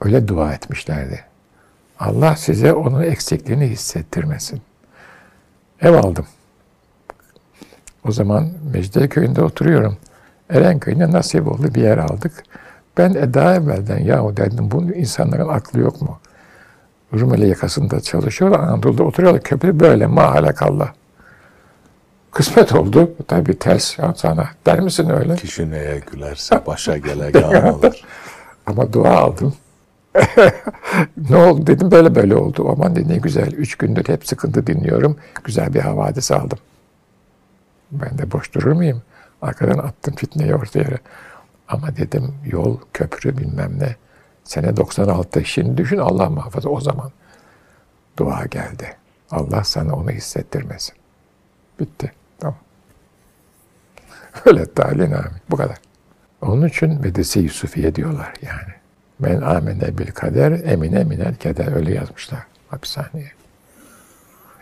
Öyle 0.00 0.28
dua 0.28 0.52
etmişlerdi. 0.54 1.24
Allah 1.98 2.36
size 2.36 2.72
onun 2.72 3.02
eksikliğini 3.02 3.66
hissettirmesin. 3.66 4.62
Ev 5.80 5.92
aldım. 5.92 6.26
O 8.08 8.12
zaman 8.12 8.50
Mecidiyeköy'ünde 8.72 9.42
oturuyorum. 9.42 9.96
Erenköy'ünde 10.50 11.12
nasip 11.12 11.48
oldu 11.48 11.74
bir 11.74 11.82
yer 11.82 11.98
aldık. 11.98 12.32
Ben 12.98 13.14
e, 13.14 13.34
daha 13.34 13.54
evvelden 13.54 13.98
yahu 13.98 14.36
dedim 14.36 14.70
bu 14.70 14.82
insanların 14.82 15.48
aklı 15.48 15.80
yok 15.80 16.02
mu? 16.02 16.18
Rumeli 17.14 17.48
yakasında 17.48 18.00
çalışıyorlar, 18.00 18.60
Anadolu'da 18.60 19.02
oturuyorlar. 19.02 19.42
Köprü 19.42 19.80
böyle 19.80 20.06
mahalakallah. 20.06 20.92
Kısmet 22.30 22.74
oldu. 22.74 23.10
Tabii 23.28 23.58
ters 23.58 23.96
sana. 24.16 24.48
Der 24.66 24.80
misin 24.80 25.10
öyle? 25.10 25.36
Kişi 25.36 25.70
neye 25.70 26.02
gülerse 26.12 26.66
başa 26.66 26.96
gelegah 26.96 27.74
olur. 27.74 27.94
Ama 28.66 28.92
dua 28.92 29.18
aldım. 29.18 29.54
ne 31.30 31.36
oldu 31.36 31.66
dedim 31.66 31.90
böyle 31.90 32.14
böyle 32.14 32.36
oldu. 32.36 32.68
Aman 32.72 32.96
dedi 32.96 33.08
ne 33.08 33.16
güzel. 33.16 33.52
Üç 33.52 33.74
gündür 33.74 34.08
hep 34.08 34.26
sıkıntı 34.26 34.66
dinliyorum. 34.66 35.16
Güzel 35.44 35.74
bir 35.74 35.80
havadis 35.80 36.30
aldım. 36.30 36.58
Ben 37.92 38.18
de 38.18 38.32
boş 38.32 38.54
durur 38.54 38.72
muyum? 38.72 39.02
Arkadan 39.44 39.78
attım 39.78 40.14
fitneyi 40.14 40.54
ortaya. 40.54 40.98
Ama 41.68 41.96
dedim 41.96 42.34
yol, 42.44 42.78
köprü 42.92 43.38
bilmem 43.38 43.78
ne. 43.78 43.96
Sene 44.44 44.76
96. 44.76 45.44
Şimdi 45.44 45.76
düşün 45.76 45.98
Allah 45.98 46.30
muhafaza 46.30 46.68
o 46.68 46.80
zaman. 46.80 47.12
Dua 48.18 48.44
geldi. 48.44 48.96
Allah 49.30 49.64
sana 49.64 49.94
onu 49.94 50.10
hissettirmesin. 50.10 50.94
Bitti. 51.80 52.12
Tamam. 52.38 52.58
Öyle 54.44 54.74
talin 54.74 55.12
amin. 55.12 55.32
Bu 55.50 55.56
kadar. 55.56 55.78
Onun 56.42 56.68
için 56.68 57.00
Medrese 57.00 57.40
Yusufiye 57.40 57.94
diyorlar 57.94 58.34
yani. 58.42 58.74
Men 59.18 59.40
amene 59.40 59.98
bil 59.98 60.12
kader 60.12 60.52
emine 60.52 61.04
minel 61.04 61.34
keder. 61.34 61.76
Öyle 61.76 61.94
yazmışlar 61.94 62.46
hapishaneye. 62.68 63.32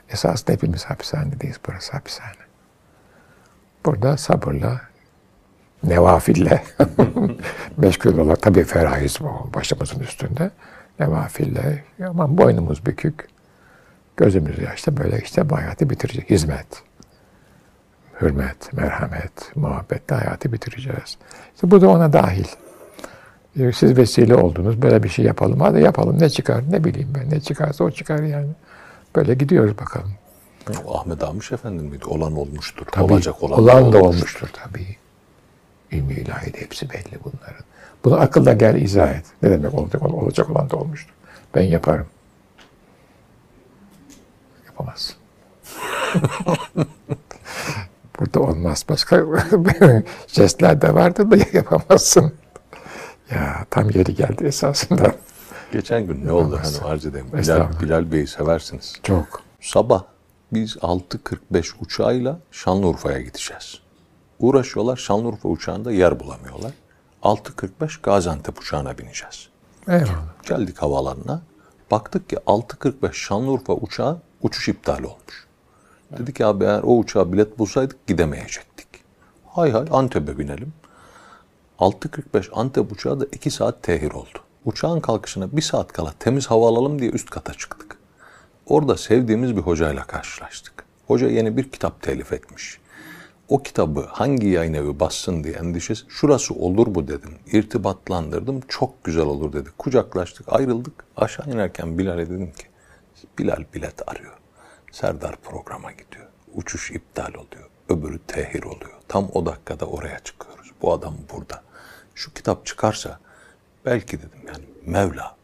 Esasında 0.09 0.53
hepimiz 0.53 0.85
hapishanedeyiz. 0.85 1.57
Burası 1.69 1.93
hapishane. 1.93 2.52
Burada 3.85 4.17
sabırla, 4.17 4.81
nevafille 5.85 6.63
meşgul 7.77 8.19
olarak 8.19 8.43
tabii 8.43 8.65
feraiz 8.65 9.19
başımızın 9.55 10.01
üstünde. 10.01 10.51
Nevafille 11.01 11.85
ama 12.09 12.39
boynumuz 12.39 12.87
bükük. 12.87 13.29
Gözümüz 14.17 14.59
yaşta 14.59 14.97
böyle 14.97 15.21
işte 15.21 15.51
bu 15.51 15.57
hayatı 15.57 15.91
bitirecek. 15.91 16.31
Hizmet, 16.31 16.83
hürmet, 18.21 18.73
merhamet, 18.73 19.57
muhabbetle 19.57 20.17
hayatı 20.17 20.53
bitireceğiz. 20.53 21.19
İşte 21.55 21.71
bu 21.71 21.81
da 21.81 21.89
ona 21.89 22.13
dahil. 22.13 22.47
Siz 23.75 23.97
vesile 23.97 24.35
oldunuz. 24.35 24.83
Böyle 24.83 25.03
bir 25.03 25.09
şey 25.09 25.25
yapalım. 25.25 25.61
Hadi 25.61 25.81
yapalım. 25.81 26.21
Ne 26.21 26.31
çıkar? 26.31 26.65
Ne 26.71 26.85
bileyim 26.85 27.09
ben. 27.15 27.31
Ne 27.31 27.41
çıkarsa 27.41 27.85
o 27.85 27.91
çıkar 27.91 28.23
yani. 28.23 28.49
Böyle 29.17 29.35
gidiyoruz 29.35 29.79
bakalım. 29.79 30.13
O 30.87 30.99
Ahmet 30.99 31.23
Amış 31.23 31.53
Efendi 31.53 31.83
miydi? 31.83 32.07
Olan 32.07 32.37
olmuştur. 32.37 32.87
Tabii, 32.93 33.13
Olacak 33.13 33.43
olan, 33.43 33.59
olan 33.59 33.93
da 33.93 34.03
olmuştur 34.03 34.49
tabii. 34.53 34.97
İlmi 35.91 36.15
ilahide 36.15 36.61
hepsi 36.61 36.91
belli 36.91 37.19
bunların. 37.25 37.65
Bunu 38.05 38.21
akılla 38.21 38.53
gel 38.53 38.75
izah 38.75 39.11
et. 39.11 39.25
Ne 39.43 39.51
demek 39.51 39.75
olacak 39.75 40.03
olan, 40.03 40.23
olacak 40.23 40.51
olan 40.51 40.71
da 40.71 40.77
olmuştur. 40.77 41.15
Ben 41.55 41.63
yaparım. 41.63 42.07
Yapamaz. 44.67 45.17
Burada 48.21 48.41
olmaz. 48.41 48.85
Başka 48.89 49.25
jestler 50.27 50.83
de 50.83 50.95
vardır 50.95 51.31
da 51.31 51.37
yapamazsın. 51.53 52.33
Ya 53.31 53.67
tam 53.71 53.91
yeri 53.91 54.15
geldi 54.15 54.45
esasında. 54.45 55.15
Geçen 55.73 56.07
gün 56.07 56.27
ne 56.27 56.33
oldu 56.33 56.61
hani 56.63 56.91
arz 56.93 57.07
edeyim. 57.07 57.27
Bilal. 57.33 57.81
Bilal 57.81 58.13
Bey'i 58.13 58.27
seversiniz. 58.27 58.95
Çok. 59.03 59.43
Sabah 59.61 60.12
biz 60.53 60.77
6.45 60.77 61.73
uçağıyla 61.81 62.39
Şanlıurfa'ya 62.51 63.21
gideceğiz. 63.21 63.81
Uğraşıyorlar 64.39 64.97
Şanlıurfa 64.97 65.49
uçağında 65.49 65.93
yer 65.93 66.21
bulamıyorlar. 66.21 66.73
6.45 67.23 68.03
Gaziantep 68.03 68.61
uçağına 68.61 68.99
bineceğiz. 68.99 69.49
Eyvallah. 69.89 70.43
Geldik 70.49 70.79
havalarına. 70.79 71.43
Baktık 71.91 72.29
ki 72.29 72.37
6.45 72.37 73.13
Şanlıurfa 73.13 73.73
uçağı 73.73 74.19
uçuş 74.43 74.69
iptal 74.69 74.99
olmuş. 74.99 75.47
Dedik 76.19 76.37
ki 76.37 76.47
abi 76.47 76.65
eğer 76.65 76.83
o 76.83 76.99
uçağa 76.99 77.33
bilet 77.33 77.59
bulsaydık 77.59 78.07
gidemeyecektik. 78.07 78.89
Hay 79.47 79.71
hay 79.71 79.85
Antep'e 79.91 80.39
binelim. 80.39 80.73
6.45 81.79 82.53
Antep 82.53 82.93
uçağı 82.93 83.21
da 83.21 83.25
2 83.33 83.51
saat 83.51 83.83
tehir 83.83 84.11
oldu. 84.11 84.39
Uçağın 84.65 85.01
kalkışına 85.01 85.57
bir 85.57 85.63
saat 85.63 85.93
kala 85.93 86.13
temiz 86.19 86.47
hava 86.47 86.69
alalım 86.69 86.99
diye 86.99 87.11
üst 87.11 87.31
kata 87.31 87.55
çıktık. 87.55 87.82
Orada 88.67 88.97
sevdiğimiz 88.97 89.57
bir 89.57 89.61
hocayla 89.61 90.05
karşılaştık. 90.05 90.85
Hoca 91.07 91.29
yeni 91.29 91.57
bir 91.57 91.71
kitap 91.71 92.03
telif 92.03 92.33
etmiş. 92.33 92.79
O 93.49 93.63
kitabı 93.63 94.01
hangi 94.01 94.47
yayın 94.47 94.75
evi 94.75 95.01
bassın 95.01 95.45
diye 95.45 95.55
endişesi, 95.55 96.05
şurası 96.09 96.55
olur 96.55 96.87
mu 96.87 97.09
dedim. 97.09 97.39
İrtibatlandırdım, 97.53 98.61
çok 98.69 99.05
güzel 99.05 99.27
olur 99.27 99.53
dedi. 99.53 99.69
Kucaklaştık, 99.79 100.53
ayrıldık. 100.53 101.05
Aşağı 101.17 101.47
inerken 101.47 101.99
Bilal'e 101.99 102.27
dedim 102.31 102.53
ki, 102.53 102.67
Bilal 103.39 103.65
bilet 103.75 104.09
arıyor. 104.09 104.33
Serdar 104.93 105.37
programa 105.37 105.93
gidiyor. 105.93 106.27
Uçuş 106.55 106.91
iptal 106.91 107.35
oluyor. 107.35 107.69
Öbürü 107.89 108.19
tehir 108.19 108.63
oluyor. 108.63 108.99
Tam 109.09 109.29
o 109.35 109.47
dakikada 109.47 109.87
oraya 109.87 110.19
çıkıyoruz. 110.19 110.71
Bu 110.83 110.93
adam 110.93 111.15
burada. 111.33 111.63
Şu 112.15 112.35
kitap 112.35 112.67
çıkarsa 112.67 113.19
belki 113.85 114.19
dedim 114.19 114.41
yani 114.47 114.65
Mevla 114.87 115.37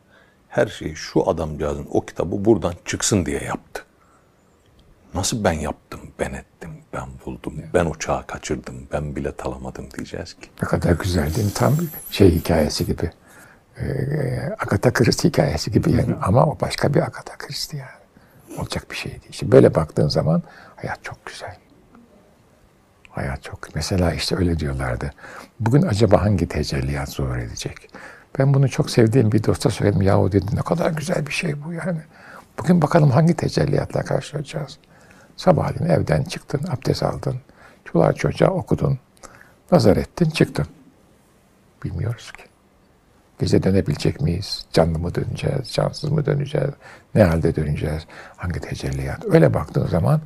her 0.49 0.67
şeyi 0.67 0.97
şu 0.97 1.31
adamcağızın 1.31 1.87
o 1.91 2.07
kitabı 2.07 2.45
buradan 2.45 2.75
çıksın 2.85 3.27
diye 3.27 3.43
yaptı. 3.43 3.85
Nasıl 5.15 5.45
ben 5.45 5.53
yaptım, 5.53 6.01
ben 6.19 6.33
ettim, 6.33 6.71
ben 6.93 7.09
buldum, 7.27 7.55
ben 7.75 7.87
uçağı 7.87 8.27
kaçırdım, 8.27 8.75
ben 8.93 9.17
bilet 9.17 9.47
alamadım 9.47 9.91
diyeceğiz 9.91 10.35
ki. 10.35 10.49
Ne 10.63 10.69
kadar 10.69 10.93
güzel 10.93 11.35
değil 11.35 11.47
mi? 11.47 11.53
Tam 11.55 11.77
şey 12.11 12.31
hikayesi 12.35 12.87
gibi. 12.87 13.11
Ee, 13.79 14.55
Agatha 14.59 14.93
Christie 14.93 15.29
hikayesi 15.31 15.71
gibi 15.71 15.93
yani. 15.93 16.15
Ama 16.23 16.47
o 16.47 16.61
başka 16.61 16.95
bir 16.95 17.03
Agatha 17.03 17.39
Christie 17.39 17.79
yani. 17.79 18.59
Olacak 18.61 18.91
bir 18.91 18.97
şey 18.97 19.13
değil. 19.13 19.27
İşte 19.31 19.53
böyle 19.53 19.75
baktığın 19.75 20.09
zaman 20.09 20.43
hayat 20.77 21.05
çok 21.05 21.27
güzel. 21.27 21.57
Hayat 23.11 23.43
çok. 23.43 23.75
Mesela 23.75 24.15
işte 24.15 24.37
öyle 24.37 24.59
diyorlardı. 24.59 25.11
Bugün 25.61 25.83
acaba 25.83 26.23
hangi 26.23 26.49
tecelliyat 26.49 27.09
zuhur 27.09 27.37
edecek? 27.37 27.91
Ben 28.39 28.55
bunu 28.55 28.69
çok 28.69 28.91
sevdiğim 28.91 29.33
bir 29.33 29.45
dosta 29.45 29.71
söyledim. 29.71 30.03
Yahu 30.03 30.33
dedi 30.33 30.57
ne 30.57 30.61
kadar 30.61 30.91
güzel 30.91 31.27
bir 31.27 31.33
şey 31.33 31.65
bu 31.65 31.73
yani. 31.73 32.01
Bugün 32.59 32.83
bakalım 32.83 33.11
hangi 33.11 33.35
tecelliyatla 33.35 34.03
karşılaşacağız. 34.03 34.79
Sabahleyin 35.37 35.93
evden 35.93 36.23
çıktın, 36.23 36.61
abdest 36.69 37.03
aldın. 37.03 37.37
Çoluğa 37.85 38.13
çocuğa 38.13 38.51
okudun. 38.51 38.99
Nazar 39.73 39.97
ettin, 39.97 40.31
çıktın. 40.31 40.67
Bilmiyoruz 41.85 42.33
ki. 42.33 42.43
Gece 43.39 43.63
dönebilecek 43.63 44.21
miyiz? 44.21 44.67
Canlı 44.73 44.99
mı 44.99 45.15
döneceğiz? 45.15 45.73
Cansız 45.73 46.11
mı 46.11 46.27
döneceğiz? 46.27 46.71
Ne 47.15 47.23
halde 47.23 47.57
döneceğiz? 47.57 48.07
Hangi 48.37 48.61
tecelliyat? 48.61 49.25
Öyle 49.25 49.55
baktığın 49.55 49.87
zaman 49.87 50.21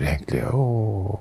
renkli. 0.00 0.46
Oo. 0.46 1.20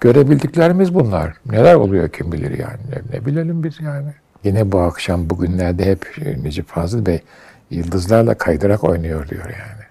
Görebildiklerimiz 0.00 0.94
bunlar. 0.94 1.36
Neler 1.46 1.74
oluyor 1.74 2.08
kim 2.08 2.32
bilir 2.32 2.58
yani. 2.58 2.80
Ne, 3.12 3.26
bilelim 3.26 3.64
biz 3.64 3.80
yani. 3.80 4.14
Yine 4.44 4.72
bu 4.72 4.80
akşam 4.80 5.30
bugünlerde 5.30 5.84
hep 5.84 6.16
Necip 6.42 6.68
Fazıl 6.68 7.06
Bey 7.06 7.22
yıldızlarla 7.70 8.34
kaydırak 8.34 8.84
oynuyor 8.84 9.28
diyor 9.28 9.44
yani. 9.44 9.82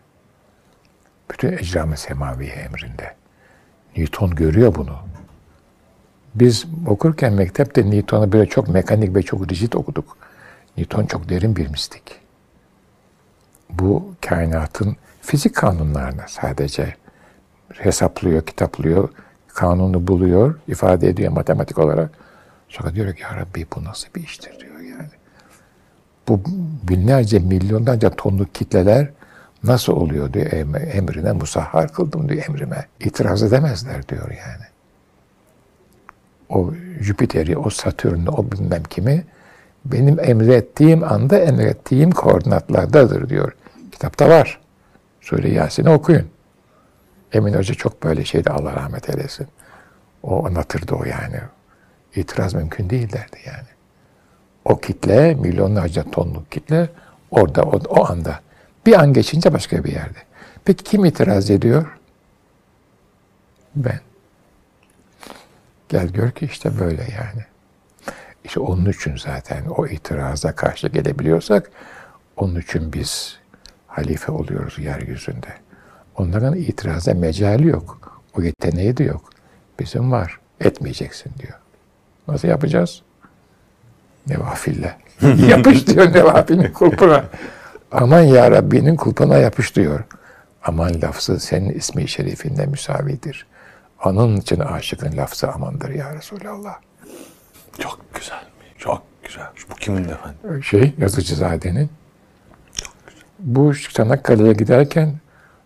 Bütün 1.32 1.52
ecram-ı 1.52 1.98
semaviye 1.98 2.52
emrinde. 2.52 3.16
Newton 3.98 4.36
görüyor 4.36 4.76
bunu. 4.76 4.96
Biz 6.36 6.66
okurken 6.88 7.34
mektepte 7.34 7.92
Newton'u 7.92 8.32
böyle 8.32 8.50
çok 8.50 8.68
mekanik 8.68 9.16
ve 9.16 9.22
çok 9.22 9.52
rigid 9.52 9.74
okuduk. 9.74 10.18
Newton 10.78 11.06
çok 11.06 11.30
derin 11.30 11.56
bir 11.56 11.68
mistik. 11.68 12.04
Bu 13.70 14.14
kainatın 14.22 14.96
fizik 15.22 15.56
kanunlarını 15.56 16.22
sadece 16.28 16.96
hesaplıyor, 17.74 18.46
kitaplıyor, 18.46 19.10
kanunu 19.48 20.08
buluyor, 20.08 20.60
ifade 20.68 21.10
ediyor 21.10 21.32
matematik 21.32 21.78
olarak. 21.78 22.12
Sonra 22.72 22.96
diyor 22.96 23.16
ki 23.16 23.22
ya 23.22 23.36
Rabbi 23.36 23.66
bu 23.76 23.84
nasıl 23.84 24.08
bir 24.16 24.24
iştir 24.24 24.60
diyor 24.60 24.80
yani. 24.80 25.10
Bu 26.28 26.42
binlerce, 26.90 27.40
milyonlarca 27.40 28.10
tonluk 28.10 28.56
kitleler 28.56 29.10
nasıl 29.64 29.94
oluyor 29.94 30.34
diyor 30.34 30.52
emrine 30.94 31.32
musahhar 31.32 31.94
kıldım 31.94 32.30
diyor 32.30 32.44
emrime. 32.50 32.86
İtiraz 33.00 33.44
edemezler 33.44 34.08
diyor 34.08 34.30
yani. 34.30 34.66
O 36.50 36.74
Jüpiter'i, 37.00 37.58
o 37.58 37.70
Satürn'ü, 37.70 38.30
o 38.30 38.52
bilmem 38.52 38.84
kimi 38.84 39.24
benim 39.86 40.20
emrettiğim 40.20 41.04
anda 41.04 41.40
emrettiğim 41.40 42.12
koordinatlardadır 42.12 43.30
diyor. 43.30 43.56
Kitapta 43.92 44.30
var. 44.30 44.60
Sure 45.22 45.50
Yasin'i 45.50 45.90
okuyun. 45.90 46.28
Emin 47.34 47.54
Hoca 47.54 47.74
çok 47.74 48.04
böyle 48.04 48.26
şeydi 48.26 48.50
Allah 48.50 48.76
rahmet 48.76 49.10
eylesin. 49.10 49.48
O 50.24 50.46
anlatırdı 50.46 50.96
o 50.96 51.06
yani. 51.06 51.38
İtiraz 52.16 52.54
mümkün 52.54 52.90
değil 52.90 53.12
derdi 53.12 53.38
yani. 53.46 53.68
O 54.66 54.80
kitle, 54.80 55.34
milyonlarca 55.34 56.12
tonluk 56.12 56.52
kitle 56.52 56.90
orada, 57.32 57.64
o, 57.64 57.80
o 57.90 58.12
anda. 58.12 58.40
Bir 58.86 59.00
an 59.00 59.14
geçince 59.14 59.54
başka 59.54 59.84
bir 59.84 59.92
yerde. 59.92 60.20
Peki 60.66 60.84
kim 60.84 61.06
itiraz 61.06 61.50
ediyor? 61.52 61.98
Ben. 63.76 64.00
Gel 65.90 66.08
gör 66.08 66.32
ki 66.32 66.46
işte 66.46 66.80
böyle 66.80 67.02
yani. 67.02 67.46
İşte 68.44 68.60
onun 68.60 68.86
için 68.90 69.16
zaten 69.18 69.66
o 69.66 69.88
itiraza 69.88 70.56
karşı 70.56 70.88
gelebiliyorsak 70.88 71.72
onun 72.38 72.60
için 72.60 72.94
biz 72.94 73.40
halife 73.88 74.32
oluyoruz 74.32 74.80
yeryüzünde. 74.80 75.54
Onların 76.18 76.56
itiraza 76.56 77.14
mecali 77.14 77.68
yok. 77.68 78.22
O 78.38 78.42
yeteneği 78.42 78.98
de 78.98 79.04
yok. 79.04 79.30
Bizim 79.80 80.12
var. 80.12 80.40
Etmeyeceksin 80.60 81.32
diyor. 81.40 81.61
Nasıl 82.28 82.48
yapacağız? 82.48 83.02
Nevafille. 84.28 84.98
Yapış 85.50 85.88
diyor 85.88 86.14
Nevafil'in 86.14 86.74
kulpuna. 86.74 87.24
Aman 87.92 88.22
ya 88.22 88.52
Rabbinin 88.52 88.96
kulpuna 88.96 89.38
yapış 89.38 89.76
diyor. 89.76 90.04
Aman 90.64 91.02
lafzı 91.02 91.40
senin 91.40 91.70
ismi 91.70 92.08
şerifinde 92.08 92.66
müsavidir. 92.66 93.46
Onun 94.06 94.38
için 94.38 94.60
aşıkın 94.60 95.18
lafzı 95.18 95.52
amandır 95.52 95.90
ya 95.90 96.16
Resulallah. 96.16 96.76
Çok 97.80 98.00
güzel. 98.14 98.44
Çok 98.78 99.04
güzel. 99.24 99.48
Bu 99.72 99.76
kimin 99.76 100.04
efendim? 100.04 100.64
Şey, 100.64 100.94
Yazıcızade'nin. 100.98 101.90
Bu 103.40 103.76
Çanakkale'ye 103.76 104.54
giderken 104.54 105.16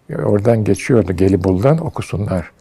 e, 0.10 0.15
oradan 0.15 0.63
geçiyordu 0.63 1.13
Gelibolu'dan 1.13 1.86
okusunlar. 1.86 2.52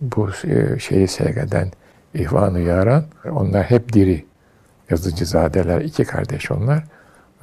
Bu 0.00 0.30
e, 0.44 0.78
şeyi 0.78 1.08
seyreden 1.08 1.70
İhvan-ı 2.18 2.60
Yaran, 2.60 3.04
onlar 3.30 3.64
hep 3.64 3.92
diri. 3.92 4.26
Yazıcızadeler, 4.90 5.80
iki 5.80 6.04
kardeş 6.04 6.50
onlar. 6.50 6.84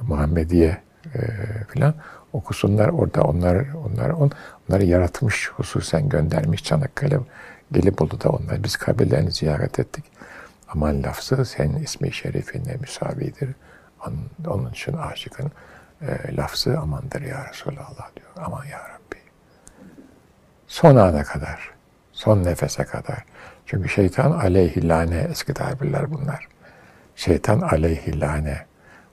Muhammediye 0.00 0.78
e, 1.14 1.20
filan 1.68 1.94
okusunlar 2.32 2.88
orada 2.88 3.22
onlar 3.22 3.56
onlar 3.74 4.10
on, 4.10 4.30
onları 4.68 4.84
yaratmış 4.84 5.48
hususen 5.48 6.08
göndermiş 6.08 6.64
Çanakkale 6.64 7.18
Gelibolu'da 7.72 8.28
onlar 8.28 8.64
biz 8.64 8.76
kabirlerini 8.76 9.32
ziyaret 9.32 9.78
ettik. 9.78 10.04
Aman 10.68 11.02
lafzı 11.02 11.44
senin 11.44 11.82
ismi 11.82 12.12
şerifine 12.12 12.76
müsavidir. 12.80 13.50
Onun, 14.06 14.30
onun 14.46 14.70
için 14.70 14.92
aşıkın 14.92 15.52
e, 16.02 16.36
lafzı 16.36 16.78
amandır 16.78 17.22
ya 17.22 17.46
Resulallah 17.50 18.16
diyor. 18.16 18.30
Aman 18.36 18.64
ya 18.64 18.78
Rabbi. 18.78 19.16
Son 20.66 20.96
ana 20.96 21.24
kadar, 21.24 21.70
son 22.12 22.44
nefese 22.44 22.84
kadar. 22.84 23.24
Çünkü 23.66 23.88
şeytan 23.88 24.30
aleyhillâne 24.30 25.26
eski 25.30 25.54
tabirler 25.54 26.12
bunlar. 26.12 26.48
Şeytan 27.16 27.60
aleyhillâne. 27.60 28.58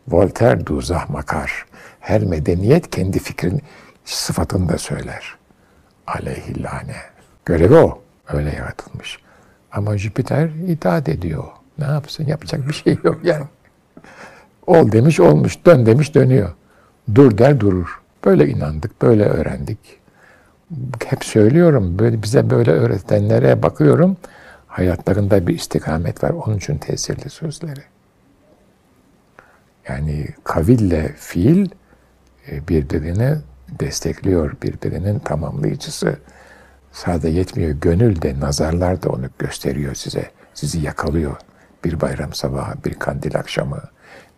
Voltaire 0.08 0.66
duzah 0.66 1.10
makar. 1.10 1.66
Her 2.00 2.22
medeniyet 2.24 2.90
kendi 2.90 3.20
fikrin 3.20 3.62
sıfatını 4.06 4.70
da 4.70 4.78
söyler. 4.78 5.36
Aleyhillâne. 6.08 6.96
Görevi 7.46 7.76
o. 7.76 8.02
Öyle 8.28 8.56
yaratılmış. 8.56 9.20
Ama 9.72 9.98
Jüpiter 9.98 10.50
itaat 10.68 11.10
ediyor. 11.10 11.44
Ne 11.80 11.86
yapsın? 11.86 12.26
Yapacak 12.28 12.68
bir 12.68 12.74
şey 12.74 12.98
yok 13.04 13.20
yani. 13.24 13.46
Ol 14.68 14.92
demiş 14.92 15.20
olmuş, 15.20 15.66
dön 15.66 15.86
demiş 15.86 16.16
dönüyor. 16.16 16.50
Dur 17.16 17.38
der 17.38 17.60
durur. 17.60 18.02
Böyle 18.26 18.48
inandık, 18.48 19.02
böyle 19.02 19.26
öğrendik. 19.26 19.80
Hep 21.06 21.26
söylüyorum, 21.26 22.00
böyle 22.00 22.24
bize 22.24 22.50
böyle 22.50 22.72
öğretenlere 22.72 23.64
bakıyorum. 23.64 24.18
Hayatlarında 24.74 25.48
bir 25.48 25.56
istikamet 25.56 26.24
var. 26.24 26.30
Onun 26.30 26.58
için 26.58 26.78
tesirli 26.78 27.30
sözleri. 27.30 27.84
Yani 29.88 30.28
kaville 30.44 31.14
fiil 31.18 31.70
e, 32.52 32.68
birbirini 32.68 33.38
destekliyor, 33.80 34.56
birbirinin 34.64 35.20
tamamlayıcısı. 35.20 36.18
Sadece 36.92 37.28
yetmiyor, 37.28 37.72
gönül 37.72 38.22
de, 38.22 38.40
nazarlar 38.40 39.04
da 39.04 39.10
onu 39.10 39.26
gösteriyor 39.40 39.96
size. 39.96 40.32
Sizi 40.54 40.80
yakalıyor. 40.80 41.38
Bir 41.86 42.02
bayram 42.02 42.34
sabahı, 42.34 42.84
bir 42.84 42.94
kandil 42.94 43.38
akşamı, 43.38 43.82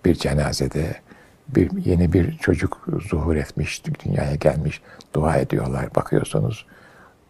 bir 0.06 0.16
cenazede, 0.16 0.96
bir 1.48 1.86
yeni 1.86 2.14
bir 2.14 2.38
çocuk 2.38 2.88
zuhur 3.10 3.36
etmiş, 3.36 3.84
dünyaya 3.86 4.36
gelmiş, 4.36 4.82
dua 5.14 5.38
ediyorlar. 5.38 5.96
Bakıyorsunuz 5.96 6.66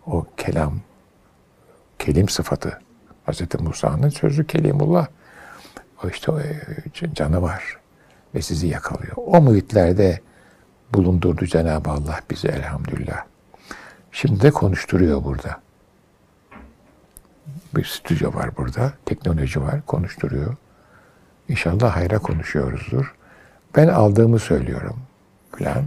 o 0.05 0.25
kelam, 0.37 0.79
kelim 1.99 2.29
sıfatı. 2.29 2.84
Hz. 3.27 3.41
Musa'nın 3.59 4.09
sözü 4.09 4.47
kelimullah. 4.47 5.07
O 6.03 6.09
işte 6.09 6.31
o 6.31 6.39
e, 6.39 6.61
canı 7.13 7.41
var 7.41 7.77
ve 8.35 8.41
sizi 8.41 8.67
yakalıyor. 8.67 9.13
O 9.17 9.41
muhitlerde 9.41 10.21
bulundurdu 10.93 11.45
Cenab-ı 11.45 11.89
Allah 11.89 12.19
bizi 12.31 12.47
elhamdülillah. 12.47 13.23
Şimdi 14.11 14.41
de 14.41 14.51
konuşturuyor 14.51 15.23
burada. 15.23 15.61
Bir 17.75 17.83
stüdyo 17.83 18.33
var 18.33 18.57
burada, 18.57 18.93
teknoloji 19.05 19.61
var, 19.61 19.81
konuşturuyor. 19.85 20.55
İnşallah 21.49 21.95
hayra 21.95 22.19
konuşuyoruzdur. 22.19 23.15
Ben 23.75 23.87
aldığımı 23.87 24.39
söylüyorum 24.39 24.95
filan. 25.55 25.83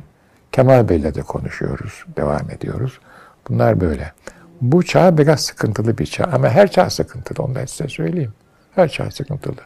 Kemal 0.53 0.89
Bey'le 0.89 1.15
de 1.15 1.23
konuşuyoruz, 1.23 2.05
devam 2.17 2.51
ediyoruz. 2.51 3.01
Bunlar 3.49 3.81
böyle. 3.81 4.13
Bu 4.61 4.83
çağ 4.83 5.19
biraz 5.19 5.41
sıkıntılı 5.41 5.99
bir 5.99 6.07
çağ 6.07 6.25
ama 6.25 6.49
her 6.49 6.71
çağ 6.71 6.91
sıkıntılı, 6.91 7.45
onu 7.45 7.55
da 7.55 7.67
size 7.67 7.89
söyleyeyim. 7.89 8.33
Her 8.75 8.89
çağ 8.89 9.11
sıkıntılı. 9.11 9.57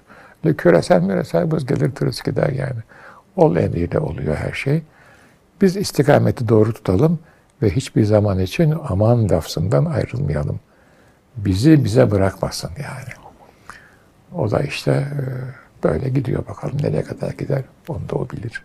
Böyle 0.45 0.57
küresel 0.57 1.03
müresel 1.03 1.51
buz 1.51 1.67
gelir 1.67 1.95
tırıs 1.95 2.23
gider 2.23 2.49
yani. 2.49 2.81
Ol 3.37 3.57
emriyle 3.57 3.99
oluyor 3.99 4.37
her 4.37 4.53
şey. 4.53 4.83
Biz 5.61 5.77
istikameti 5.77 6.49
doğru 6.49 6.73
tutalım 6.73 7.19
ve 7.63 7.71
hiçbir 7.71 8.05
zaman 8.05 8.39
için 8.39 8.75
aman 8.89 9.29
lafzından 9.29 9.85
ayrılmayalım. 9.85 10.61
Bizi 11.37 11.85
bize 11.85 12.11
bırakmasın 12.11 12.71
yani. 12.79 13.23
O 14.35 14.51
da 14.51 14.61
işte 14.61 14.91
e, 14.91 15.23
böyle 15.85 16.09
gidiyor 16.09 16.47
bakalım 16.47 16.77
nereye 16.83 17.03
kadar 17.03 17.31
gider 17.31 17.63
onu 17.89 18.09
da 18.09 18.17
o 18.17 18.31
bilir. 18.31 18.65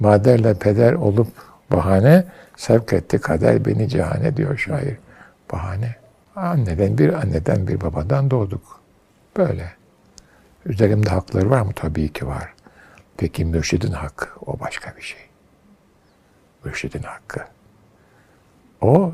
Maderle 0.00 0.54
peder 0.54 0.92
olup 0.92 1.28
bahane 1.72 2.24
sevk 2.56 2.92
etti 2.92 3.18
kader 3.18 3.64
beni 3.64 3.88
cihane 3.88 4.36
diyor 4.36 4.58
şair. 4.58 4.96
Bahane. 5.52 5.96
Anneden 6.36 6.98
bir 6.98 7.12
anneden 7.12 7.68
bir 7.68 7.80
babadan 7.80 8.30
doğduk. 8.30 8.80
Böyle. 9.36 9.72
Üzerimde 10.66 11.10
hakları 11.10 11.50
var 11.50 11.60
mı? 11.60 11.72
Tabii 11.76 12.12
ki 12.12 12.26
var. 12.26 12.54
Peki 13.16 13.44
mürşidin 13.44 13.92
hakkı 13.92 14.28
o 14.46 14.60
başka 14.60 14.96
bir 14.96 15.02
şey. 15.02 15.20
Mürşidin 16.64 17.02
hakkı. 17.02 17.44
O 18.80 19.12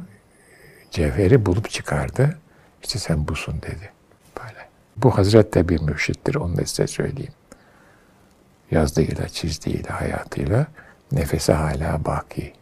cevheri 0.91 1.47
bulup 1.47 1.71
çıkardı. 1.71 2.39
İşte 2.83 2.99
sen 2.99 3.29
busun 3.29 3.63
dedi. 3.63 3.93
Böyle. 4.39 4.69
Bu 4.97 5.19
Hazret 5.19 5.55
de 5.55 5.69
bir 5.69 5.81
mürşittir. 5.81 6.35
Onu 6.35 6.57
da 6.57 6.67
size 6.67 6.87
söyleyeyim. 6.87 7.33
Yazdığıyla, 8.71 9.29
çizdiğiyle, 9.29 9.89
hayatıyla 9.89 10.67
nefesi 11.17 11.53
hala 11.53 12.05
baki. 12.05 12.53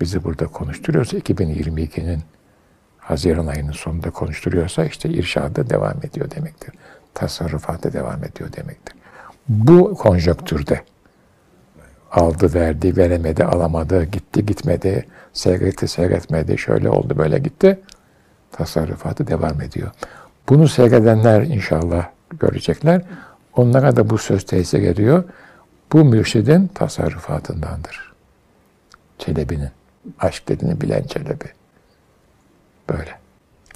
Bizi 0.00 0.24
burada 0.24 0.46
konuşturuyorsa 0.46 1.18
2022'nin 1.18 2.22
Haziran 2.98 3.46
ayının 3.46 3.72
sonunda 3.72 4.10
konuşturuyorsa 4.10 4.84
işte 4.84 5.08
irşada 5.08 5.70
devam 5.70 5.96
ediyor 6.02 6.30
demektir. 6.30 6.74
Tasarrufata 7.14 7.92
devam 7.92 8.24
ediyor 8.24 8.52
demektir. 8.52 8.94
Bu 9.48 9.94
konjöktürde 9.94 10.80
aldı, 12.12 12.54
verdi, 12.54 12.96
veremedi, 12.96 13.44
alamadı, 13.44 14.04
gitti, 14.04 14.46
gitmedi, 14.46 15.06
seyretti, 15.32 15.88
seyretmedi, 15.88 16.58
şöyle 16.58 16.90
oldu, 16.90 17.18
böyle 17.18 17.38
gitti. 17.38 17.80
Tasarrufatı 18.52 19.26
devam 19.26 19.60
ediyor. 19.60 19.90
Bunu 20.48 20.68
seyredenler 20.68 21.42
inşallah 21.42 22.08
görecekler. 22.40 23.02
Onlara 23.56 23.96
da 23.96 24.10
bu 24.10 24.18
söz 24.18 24.46
tesir 24.46 24.82
ediyor. 24.82 25.24
Bu 25.94 26.04
mürşidin 26.04 26.68
tasarrufatındandır. 26.74 28.12
Çelebi'nin. 29.18 29.70
Aşk 30.20 30.48
dediğini 30.48 30.80
bilen 30.80 31.02
Çelebi. 31.02 31.44
Böyle. 32.88 33.18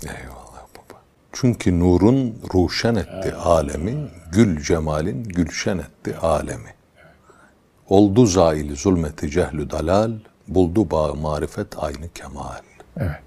Eyvallah 0.03 0.63
baba. 0.75 1.01
Çünkü 1.33 1.81
nurun 1.81 2.43
ruşen 2.55 2.95
etti 2.95 3.35
alemi, 3.35 4.09
gül 4.33 4.63
cemalin 4.63 5.25
gülşen 5.25 5.79
etti 5.79 6.17
alemi. 6.17 6.75
Oldu 7.89 8.27
zail 8.27 8.77
zulmeti 8.77 9.31
cehlü 9.31 9.71
dalal, 9.71 10.13
buldu 10.49 10.91
bağ 10.91 11.15
marifet 11.15 11.79
aynı 11.79 12.09
kemal. 12.15 12.63
Evet. 12.97 13.23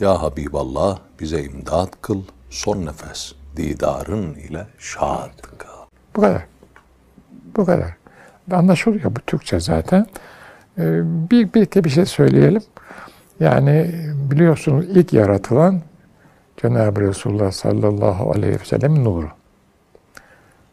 Ya 0.00 0.22
Habiballah 0.22 0.98
bize 1.20 1.42
imdad 1.42 1.92
kıl, 2.02 2.22
son 2.50 2.86
nefes 2.86 3.32
didarın 3.56 4.34
ile 4.34 4.66
şad 4.78 5.40
kıl. 5.58 5.68
Bu 6.16 6.20
kadar. 6.20 6.53
Bu 7.56 7.66
kadar. 7.66 7.96
Anlaşılıyor 8.52 9.16
bu 9.16 9.20
Türkçe 9.20 9.60
zaten. 9.60 10.06
Ee, 10.78 11.00
bir, 11.30 11.54
bir 11.54 11.62
iki 11.62 11.84
bir 11.84 11.90
şey 11.90 12.06
söyleyelim. 12.06 12.62
Yani 13.40 13.94
biliyorsunuz 14.30 14.86
ilk 14.88 15.12
yaratılan 15.12 15.80
Cenab-ı 16.56 17.00
Resulullah 17.00 17.52
sallallahu 17.52 18.30
aleyhi 18.30 18.60
ve 18.60 18.64
sellem 18.64 19.04
nuru. 19.04 19.28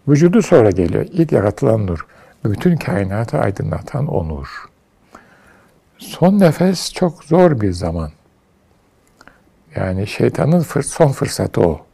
Vücudu 0.07 0.41
sonra 0.41 0.69
geliyor. 0.71 1.05
İlk 1.11 1.31
yaratılan 1.31 1.87
nur. 1.87 2.05
Bütün 2.45 2.77
kainatı 2.77 3.37
aydınlatan 3.37 4.07
o 4.07 4.27
nur. 4.27 4.65
Son 5.97 6.39
nefes 6.39 6.93
çok 6.93 7.23
zor 7.23 7.61
bir 7.61 7.71
zaman. 7.71 8.11
Yani 9.75 10.07
şeytanın 10.07 10.59
fır, 10.59 10.81
son 10.83 11.07
fırsatı 11.07 11.61
o. 11.61 11.85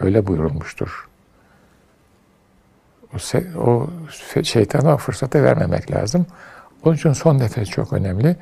Öyle 0.00 0.26
buyurulmuştur. 0.26 1.07
O, 3.58 3.86
şeytana 4.42 4.96
fırsatı 4.96 5.42
vermemek 5.44 5.90
lazım. 5.90 6.26
Onun 6.84 6.94
için 6.94 7.12
son 7.12 7.38
nefes 7.38 7.68
çok 7.68 7.92
önemli. 7.92 8.36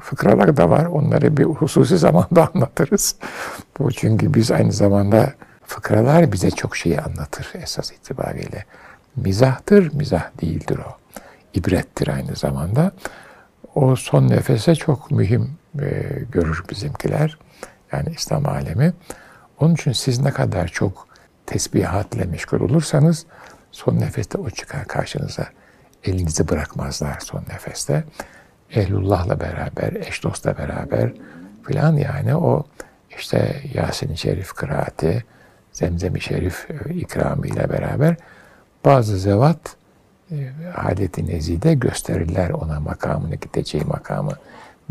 Fıkralar 0.00 0.56
da 0.56 0.70
var. 0.70 0.84
Onları 0.84 1.36
bir 1.36 1.44
hususi 1.44 1.98
zamanda 2.06 2.50
anlatırız. 2.54 3.16
Bu 3.78 3.92
çünkü 3.92 4.34
biz 4.34 4.50
aynı 4.50 4.72
zamanda 4.72 5.32
fıkralar 5.66 6.32
bize 6.32 6.50
çok 6.50 6.76
şeyi 6.76 7.00
anlatır 7.00 7.52
esas 7.54 7.92
itibariyle. 7.92 8.64
Mizahtır, 9.16 9.94
mizah 9.94 10.40
değildir 10.40 10.78
o. 10.78 10.96
İbrettir 11.54 12.08
aynı 12.08 12.36
zamanda. 12.36 12.92
O 13.74 13.96
son 13.96 14.28
nefese 14.28 14.74
çok 14.74 15.10
mühim 15.10 15.50
e, 15.80 15.86
görür 16.32 16.64
bizimkiler. 16.70 17.38
Yani 17.92 18.08
İslam 18.16 18.46
alemi. 18.46 18.92
Onun 19.60 19.74
için 19.74 19.92
siz 19.92 20.20
ne 20.20 20.30
kadar 20.30 20.68
çok 20.68 21.06
tesbihatla 21.46 22.24
meşgul 22.24 22.60
olursanız 22.60 23.26
son 23.76 24.00
nefeste 24.00 24.38
o 24.38 24.50
çıkar 24.50 24.84
karşınıza. 24.84 25.46
Elinizi 26.04 26.48
bırakmazlar 26.48 27.20
son 27.20 27.42
nefeste. 27.52 28.04
Ehlullah'la 28.70 29.40
beraber, 29.40 29.92
eş 29.92 30.22
dostla 30.22 30.58
beraber 30.58 31.12
filan 31.66 31.96
yani 31.96 32.36
o 32.36 32.64
işte 33.18 33.62
Yasin-i 33.74 34.16
Şerif 34.16 34.52
kıraati, 34.52 35.24
Zemzem-i 35.72 36.20
Şerif 36.20 36.70
e, 36.70 36.94
ikramıyla 36.94 37.70
beraber 37.70 38.16
bazı 38.84 39.18
zevat 39.18 39.76
e, 40.30 40.36
adet-i 40.76 41.26
nezide 41.26 41.74
gösterirler 41.74 42.50
ona 42.50 42.80
makamını, 42.80 43.34
gideceği 43.34 43.84
makamı. 43.84 44.32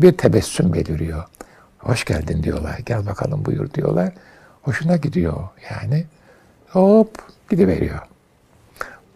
Bir 0.00 0.12
tebessüm 0.12 0.72
beliriyor. 0.72 1.24
Hoş 1.78 2.04
geldin 2.04 2.42
diyorlar. 2.42 2.78
Gel 2.86 3.06
bakalım 3.06 3.44
buyur 3.44 3.74
diyorlar. 3.74 4.12
Hoşuna 4.62 4.96
gidiyor 4.96 5.48
yani. 5.70 6.06
Hop 6.68 7.10
gidiveriyor. 7.50 8.15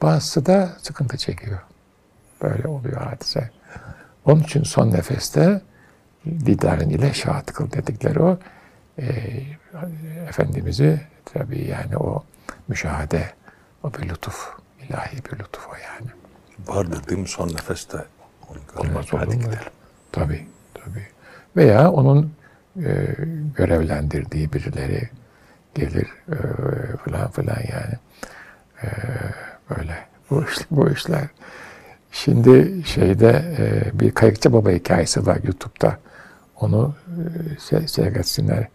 Bazısı 0.02 0.46
da 0.46 0.76
sıkıntı 0.82 1.16
çekiyor. 1.16 1.58
Böyle 2.42 2.68
oluyor 2.68 3.00
hadise. 3.00 3.50
Onun 4.24 4.40
için 4.40 4.62
son 4.62 4.90
nefeste 4.92 5.60
didarın 6.26 6.90
ile 6.90 7.14
şahat 7.14 7.52
kıl 7.52 7.72
dedikleri 7.72 8.22
o 8.22 8.38
e, 8.98 9.06
Efendimiz'i 10.28 11.00
tabii 11.24 11.64
yani 11.68 11.96
o 11.96 12.24
müşahede, 12.68 13.30
o 13.82 13.92
bir 13.94 14.08
lütuf, 14.08 14.50
ilahi 14.88 15.16
bir 15.16 15.38
lütuf 15.38 15.68
o 15.68 15.72
yani. 15.74 16.10
Vardır 16.66 17.06
değil 17.08 17.20
mi 17.20 17.28
son 17.28 17.48
nefeste? 17.48 17.98
Olmaz 18.76 19.14
olur 19.14 19.34
mu? 19.34 19.42
Tabii, 20.12 20.46
tabii. 20.74 21.06
Veya 21.56 21.90
onun 21.90 22.32
e, 22.84 23.16
görevlendirdiği 23.56 24.52
birileri 24.52 25.10
gelir 25.74 26.08
e, 26.28 26.36
falan 26.96 27.30
filan 27.30 27.58
yani. 27.72 27.94
E, 28.82 28.86
böyle 29.78 29.94
bu, 30.30 30.44
bu 30.70 30.90
işler. 30.90 31.24
Şimdi 32.12 32.82
şeyde 32.86 33.54
e, 33.58 33.98
bir 34.00 34.10
Kayıkçı 34.10 34.52
Baba 34.52 34.70
hikayesi 34.70 35.26
var 35.26 35.38
YouTube'da. 35.44 35.98
Onu 36.60 36.94
e, 37.08 37.54
se- 37.54 37.88
seyretsinler. 37.88 38.68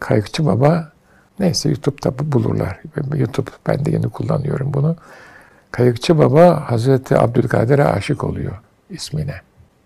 Kayıkçı 0.00 0.46
Baba 0.46 0.92
neyse 1.38 1.68
YouTube'da 1.68 2.18
bu- 2.18 2.32
bulurlar. 2.32 2.80
YouTube 3.14 3.50
ben 3.66 3.84
de 3.84 3.90
yeni 3.90 4.08
kullanıyorum 4.08 4.74
bunu. 4.74 4.96
Kayıkçı 5.70 6.18
Baba 6.18 6.70
Hazreti 6.70 7.18
Abdülkadir'e 7.18 7.84
aşık 7.84 8.24
oluyor 8.24 8.52
ismine. 8.90 9.34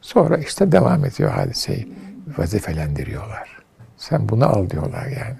Sonra 0.00 0.38
işte 0.38 0.72
devam 0.72 1.04
ediyor 1.04 1.30
hadiseyi. 1.30 1.92
Vazifelendiriyorlar. 2.38 3.62
Sen 3.96 4.28
bunu 4.28 4.46
al 4.46 4.70
diyorlar 4.70 5.06
yani. 5.06 5.38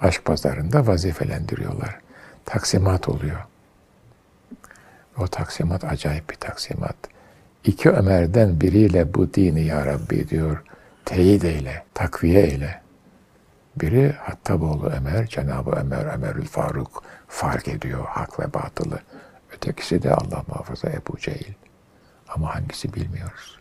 Aşk 0.00 0.24
pazarında 0.24 0.86
vazifelendiriyorlar. 0.86 2.00
Taksimat 2.44 3.08
oluyor. 3.08 3.38
O 5.18 5.26
taksimat 5.26 5.84
acayip 5.84 6.30
bir 6.30 6.34
taksimat. 6.34 6.96
İki 7.64 7.90
Ömer'den 7.90 8.60
biriyle 8.60 9.14
bu 9.14 9.34
dini 9.34 9.64
ya 9.64 9.86
Rabbi 9.86 10.28
diyor. 10.28 10.62
Teyit 11.04 11.44
eyle, 11.44 11.84
takviye 11.94 12.42
eyle. 12.42 12.82
Biri 13.76 14.12
Hattaboğlu 14.12 14.86
Ömer, 14.86 15.26
Cenab-ı 15.26 15.70
Ömer, 15.70 16.14
Ömerül 16.14 16.46
Faruk 16.46 17.02
fark 17.28 17.68
ediyor 17.68 18.04
hak 18.06 18.40
ve 18.40 18.54
batılı. 18.54 19.00
Ötekisi 19.54 20.02
de 20.02 20.14
Allah 20.14 20.44
muhafaza 20.48 20.88
Ebu 20.88 21.18
Cehil. 21.18 21.54
Ama 22.28 22.54
hangisi 22.54 22.94
bilmiyoruz. 22.94 23.58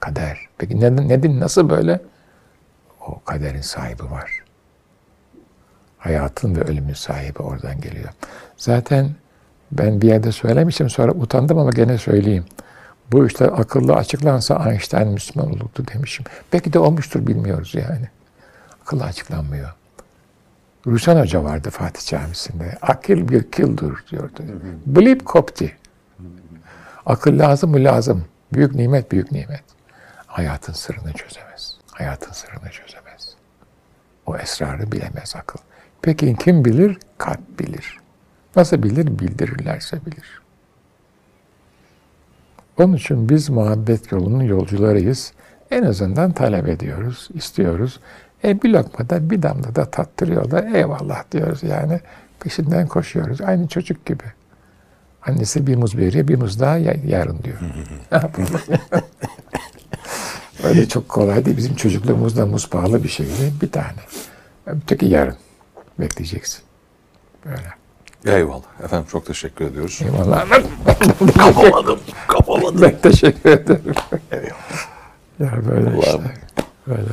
Kader. 0.00 0.38
Peki 0.58 0.80
neden, 0.80 1.08
neden 1.08 1.40
nasıl 1.40 1.68
böyle? 1.68 2.00
O 3.00 3.24
kaderin 3.24 3.60
sahibi 3.60 4.10
var. 4.10 4.42
Hayatın 5.98 6.56
ve 6.56 6.60
ölümün 6.60 6.94
sahibi 6.94 7.38
oradan 7.38 7.80
geliyor. 7.80 8.08
Zaten 8.56 9.10
ben 9.72 10.00
bir 10.00 10.08
yerde 10.08 10.32
söylemiştim 10.32 10.90
sonra 10.90 11.12
utandım 11.12 11.58
ama 11.58 11.70
gene 11.70 11.98
söyleyeyim. 11.98 12.44
Bu 13.12 13.26
işler 13.26 13.46
akıllı 13.46 13.94
açıklansa 13.94 14.70
Einstein 14.70 15.08
Müslüman 15.08 15.50
olurdu 15.50 15.84
demişim. 15.94 16.24
Belki 16.52 16.72
de 16.72 16.78
olmuştur 16.78 17.26
bilmiyoruz 17.26 17.74
yani. 17.74 18.08
Akıllı 18.82 19.04
açıklanmıyor. 19.04 19.74
Rüsan 20.86 21.20
Hoca 21.20 21.44
vardı 21.44 21.70
Fatih 21.70 22.06
Camisi'nde. 22.06 22.78
Akıl 22.82 23.28
bir 23.28 23.50
kildur 23.50 24.04
diyordu. 24.10 24.42
Bilip 24.86 25.24
kopti. 25.24 25.76
Akıl 27.06 27.38
lazım 27.38 27.70
mı 27.70 27.84
lazım. 27.84 28.24
Büyük 28.52 28.74
nimet 28.74 29.12
büyük 29.12 29.32
nimet. 29.32 29.64
Hayatın 30.26 30.72
sırrını 30.72 31.12
çözemez. 31.12 31.76
Hayatın 31.92 32.32
sırrını 32.32 32.70
çözemez. 32.70 33.34
O 34.26 34.36
esrarı 34.36 34.92
bilemez 34.92 35.34
akıl. 35.36 35.58
Peki 36.02 36.36
kim 36.36 36.64
bilir? 36.64 36.98
Kalp 37.18 37.58
bilir. 37.58 38.01
Nasıl 38.56 38.82
bilir? 38.82 39.18
Bildirirlerse 39.18 40.06
bilir. 40.06 40.42
Onun 42.78 42.96
için 42.96 43.28
biz 43.28 43.50
muhabbet 43.50 44.12
yolunun 44.12 44.42
yolcularıyız. 44.42 45.32
En 45.70 45.82
azından 45.82 46.32
talep 46.32 46.68
ediyoruz, 46.68 47.28
istiyoruz. 47.34 48.00
E 48.44 48.62
bir 48.62 48.70
lokmada 48.70 49.30
bir 49.30 49.42
damla 49.42 49.74
da 49.74 49.84
tattırıyorlar. 49.90 50.74
Eyvallah 50.74 51.24
diyoruz 51.32 51.62
yani. 51.62 52.00
Peşinden 52.40 52.86
koşuyoruz. 52.88 53.40
Aynı 53.40 53.68
çocuk 53.68 54.06
gibi. 54.06 54.24
Annesi 55.26 55.66
bir 55.66 55.76
muz 55.76 55.96
veriyor, 55.96 56.28
bir 56.28 56.36
muz 56.36 56.60
daha 56.60 56.78
yarın 56.78 57.38
diyor. 57.42 57.58
Öyle 60.64 60.88
çok 60.88 61.08
kolay 61.08 61.44
değil. 61.44 61.56
Bizim 61.56 61.76
çocukluğumuzda 61.76 62.46
muz 62.46 62.70
pahalı 62.70 63.04
bir 63.04 63.08
şeydi. 63.08 63.52
Bir 63.62 63.70
tane. 63.70 64.00
Öteki 64.66 65.06
yarın. 65.06 65.36
Bekleyeceksin. 65.98 66.62
Böyle. 67.44 67.81
Eyvallah. 68.26 68.84
Efendim 68.84 69.06
çok 69.10 69.26
teşekkür 69.26 69.64
ediyoruz. 69.64 70.00
Eyvallah. 70.04 70.46
Kapamadım. 71.36 72.00
Kapamadım. 72.28 72.82
ben 72.82 72.98
teşekkür 73.02 73.50
ederim. 73.50 73.94
Eyvallah. 74.32 74.88
Ya 75.38 75.52
böyle 75.70 75.90
Allah'ım. 75.90 76.00
işte. 76.00 76.32
Böyle. 76.86 77.08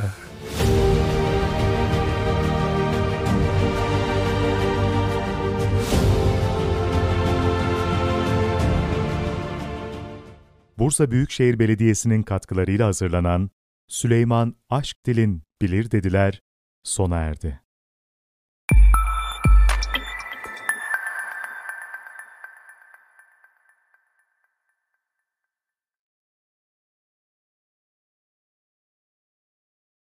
Bursa 10.78 11.10
Büyükşehir 11.10 11.58
Belediyesi'nin 11.58 12.22
katkılarıyla 12.22 12.86
hazırlanan 12.86 13.50
Süleyman 13.88 14.56
Aşk 14.70 15.06
Dilin 15.06 15.42
Bilir 15.62 15.90
Dediler 15.90 16.42
sona 16.82 17.16
erdi. 17.16 17.59